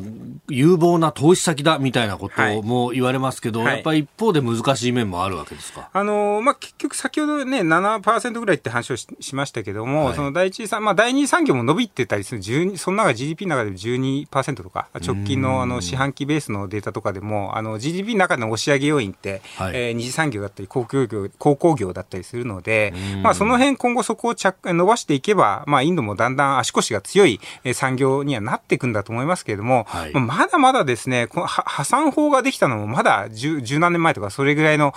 [0.49, 5.89] 有望な投資先だみたいなことも言われますけど、はい、やっぱり一方で難しい面もあるわけですか？
[5.93, 27.39] あのまあ、結局先ほどね、7%ぐらいって話をししましたけども、はい、その第一産、まあ、第二産業も伸びてたりする、その中 GDP の中で12%とか、直近のあの四半期ベースのデータとかでも、あの GDP の中での押し上げ要因って、はい、えー、二次産業だったり、公共業、鉱工業だったりするので、まあ、その辺今後そこを着伸ばしていけば、まあ、インドもだんだん足腰が強い
[27.73, 34.93] 産業にはなっていくんだと思いますけれども、はい、まだまだですね、この破産法ができたのもまだ十十何年前とかそれぐらいの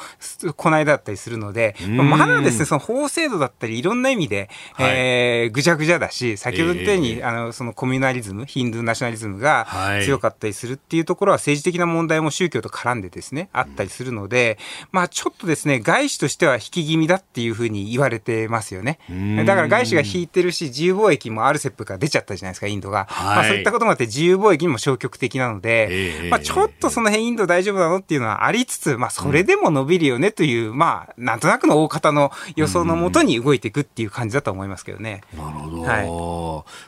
[0.57, 9.67] こないだったりするので、まだですね、その法制度だったりいろんな意味で、はい、えー、ぐちゃぐちゃだし、先ほど言ったように、えー、あの、そのコミュナリズム、ヒンドゥーナショナリズムが
[10.05, 14.59] 強かったりするっていうところは政治的な問題も宗教と絡んでですね、あったりするので、
[14.93, 18.99] まあちょっとですね、外資としては引き気味だっていうふうに言われてますよね。
[19.47, 23.07] だから外資が引いてるし、自由貿易もアルセップから出ちゃったじゃないですか、インドが。
[23.09, 35.23] はい、まあそういったこともあって自由貿易にも消極的なので、えー、まあちょっとその辺インド大丈夫なのっていうのはありつつ、まあそれでも伸びるよねという、まあなんとなくの大方の予想のもとに動いていくっていう感じだと思いますけどね。
[35.37, 35.83] なるほど。
[35.83, 36.07] はい、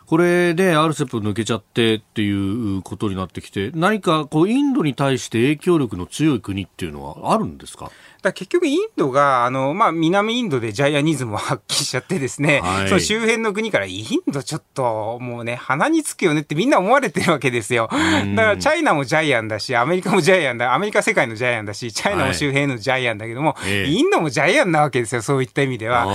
[0.07, 7.91] これで、アルセップ抜けちゃってっていうことになってきて、何かこうインドに対して影響力の強い国っていうのはあるんですか？
[8.23, 17.89] だ結局インドが、あの、まあ、南インドでジャイアニズムを発揮しちゃってですね、はい、その周辺の国からインドちょっともうね、鼻につくよねってみんな思われてるわけですよ。
[17.91, 26.07] だからチャイナもジャイアンだし、アメリカもジャイアンだ、アメリカ世界のジャイアンだし、チャイナも周辺のジャイアンだけども、はい、インドもジャイアンなわけですよ、そういった意味では。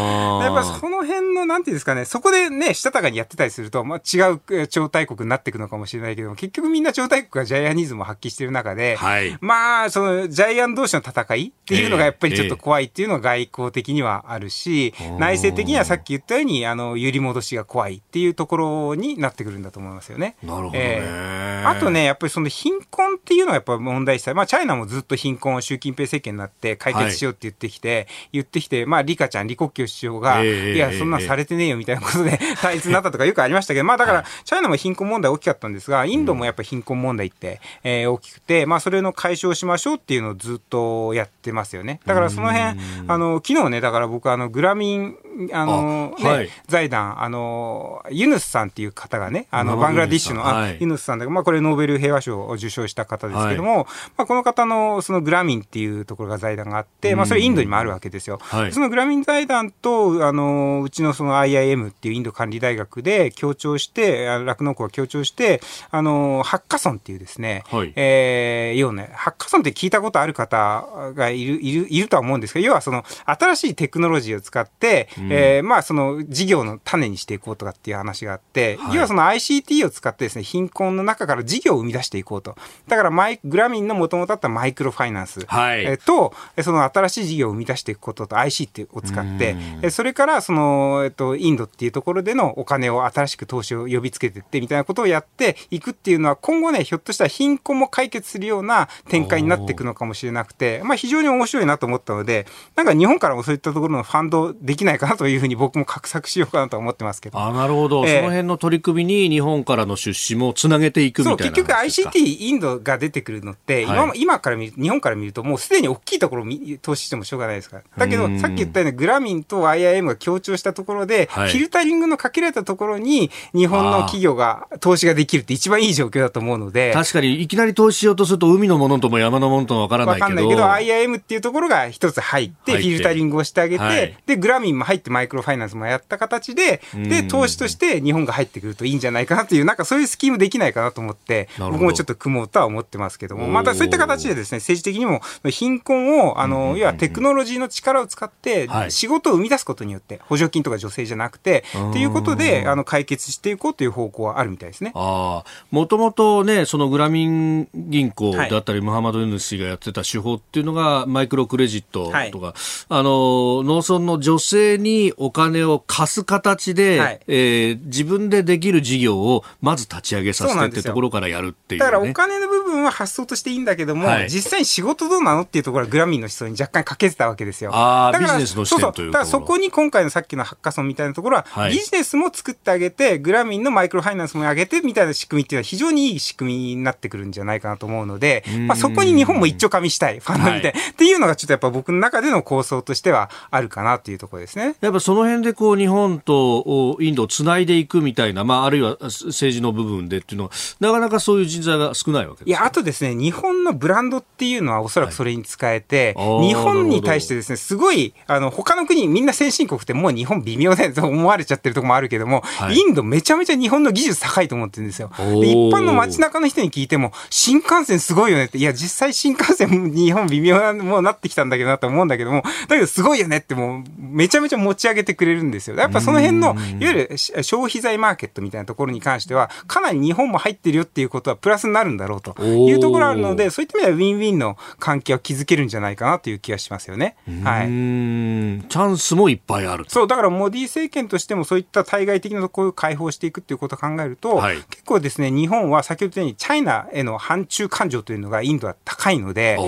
[0.44, 12.86] やっぱその辺の、なんていうんですかね、そこでね、したたかにやってたりすると、まあ、違う超大国になっていくのかもしれないけど結局みんな超大国がジャイアニズムを発揮してる中で、はい、まあ、そのジャイアン同士の戦いっていうのがやっぱりちょっと怖い。
[12.86, 20.36] っていうのは外交的にはあるし、内政的にはさっき言ったように、あの、揺り戻しが怖いっていうところになってくるんだと思いますよね。
[20.44, 41.83] なるほど、ねえー、あとね、やっぱりその貧困っていうのはやっぱ問題したまあ、チャイナもずっと貧困を習近平政権になって解決しようって言ってきて、はい、言ってきて、まあ、リカちゃん、李克強首相が、えー、いや、そんなんされてねえよみたいなことで対立になったとかよくありましたけど、 まあ、だから、チャイナも貧困問題大きかったんですが、インドもやっぱり貧困問題って、えー、大きくて、まあ、それの解消しましょうっていうのをずっとやってますよね。
[42.06, 45.18] だからその辺、あの、昨日ね、だから僕、あの、グラミン、
[45.52, 53.86] あの、ね、はい、財団、あの、ユヌスさんっていう方がね、あの、バングラディッシュの、はい、ユヌスさんで、まあ、これノーベル平和賞を受賞した方ですけども、はい、
[54.18, 58.40] まあ、この方の、そのグラミンっていうところが財団があって、まあ、それインドにもあるわけですよ。
[58.72, 65.62] そのグラミン財団と、あの、うちのその IIM っていうインド管理大学で協調して、酪農校が協調して、
[65.92, 82.56] あの、ハッカソンっていうですね、はい、えー、要ね、ハッカソンって聞いたことある方がいる、いる、いるとは思うんですけど、要はその、新しいテクノロジーを使って、うん、えー、まあその事業の種にしていこうとかっていう話があって、はい、要はその ICT を使ってですね、貧困の中から事業を生み出していこうと。
[82.88, 102.46] だからマイグラミンのもともとあったマイクロファイナンス、はい、えー、と、その新しい事業を生み出していくことと ICT を使って、えそれからその、えっと、インドっていうところでのお金を新しく投資を呼びつけていってみたいなことをやっていくっていうのは今後ね、ひょっとしたら貧困も解決するような展開になっていくのかもしれなくて、まあ非常に面白いなと思ったので、
[102.76, 107.40] なんか日本からもそういったところのファンドできないかなというふうに僕も画策しようかなと思ってますけど。
[107.40, 116.48] あなるほど、えー、その辺の取り組みに日本からの出資もつなげていくみたいな結局 ICT インドが出てくるのって、はい、今今から見る日本から見るともうすでに大きいところを
[116.82, 117.84] 投資してもしょうがないですから。
[117.98, 126.94] だけどさっき言ったようにグラミンと IIM が協調したところで、はい、フィルタリングのかけられたところに日本の企業が投資ができるって一番いい状況だと思うので。
[126.94, 130.26] 確かにいきなり投資しようとすると海のものとも山のものともわからないけど。
[130.26, 154.92] わかんないけど IIM っていうところが一つ入ってフィルタリングをしてあげて、はい、で、グラミンも入っってマイクロファイナンスもやった形で、で、投資として日本が入ってくるといいんじゃないかなっていう、なんかそういうスキームできないかなと思って、僕もちょっと組もうとは思ってますけども、またそういった形でですね、政治的にも貧困を、あの、要はテクノロジーの力を使って、仕事を生み出すことによって、補助金とか助成じゃなくて、っていうことで、あの、解決していこうという方向はあるみたいですね。
[154.96, 162.56] ああ、もともとね、そのグラミン銀行だったり、ムハマド・ユヌスがやってた手法っていうのが、マイクロクレジットとか、はい、
[162.90, 177.72] あの、農村の女性にお金を貸す形で、はい、えー、自分でできる事業をまず立ち上げさせてってところからやるっていう、ね、だからお金の部分は発想としていいんだけども、はい、実際に仕事どうなのっていうところはグラミンの思想に若干欠けてたわけですよ。
[177.74, 194.76] ああ、ビジネスの視点というだからそこに今回のさっきのハッカソンみたいなところは、はい、ビジネスも作ってあげて、グラミンのマイクロファイナンスも上げてみたいな仕組みっていうのは非常にいい仕組みになってくるんじゃないかなと思うので、まあ、そこに日本も一丁噛みしたい、ファンドみたい、はい、っていうのがちょっとやっぱ僕の中での構想としてはあるかなというところですね。
[194.84, 215.10] やっぱその辺でこう日本とインドをつないでいくみたいな、まあ、あるいは政治の部分でっていうのは、なかなかそういう人材が少ないわけです、いや、あとですね、日本のブランドっていうのはおそらくそれに使えて、はい、日本に対してですね、すごい、あの、他の国、みんな先進国ってもう日本微妙だと思われちゃってるところもあるけども、はい、インドめちゃめちゃ日本の技術高いと思ってるんですよ。
[215.18, 215.24] 一
[215.72, 225.76] 般の街中の人に聞いても、新幹線すごいよねって、いや、実際新幹線日本微妙な、もうなってきたんだけどなと思うんだけども、だけどすごいよねってもう、めちゃめちゃ持ち上げてくれるんですよ。
[225.76, 237.16] やっぱその辺の、いわゆる消費財マーケットみたいなところに関しては、かなり日本も入ってるよっていうことはプラスになるんだろうというところあるので、そういった意味ではウィンウィンの関係を築けるんじゃないかなという気がしますよね。
[237.44, 237.68] はい。
[237.68, 239.86] チャンスもいっぱいある。
[239.88, 249.62] そう、だからモディ政権としてもそういった対外的なところを開放していくっていうことを考えると、はい、結構ですね、日本は先ほど言ったようにチャイナへの反中感情というのがインドは高いので、あ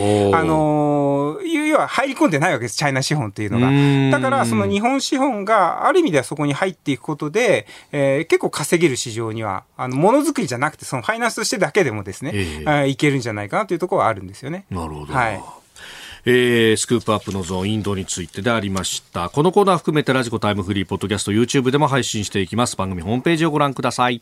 [0.43, 4.19] のー、要は入り込んでないわけです、チャイナ資本っていうのが。
[4.19, 14.65] だから、その日本資本がある意味ではそこに入っていくことで、えー、結構稼げる市場には、あの、ものづくりじゃなくて、そのファイナンスとしてだけでもですね、えー、いけるんじゃないかなというところはあるんですよね。
[14.69, 15.13] なるほど。
[15.13, 15.41] はい。
[16.27, 19.29] えー、スクープアップのゾーンインドについてでありました。
[19.29, 22.75] このコーナー含めてラジコタイムフリーポッドキャスト YouTube でも配信していきます。
[22.75, 24.21] 番組ホームページをご覧ください。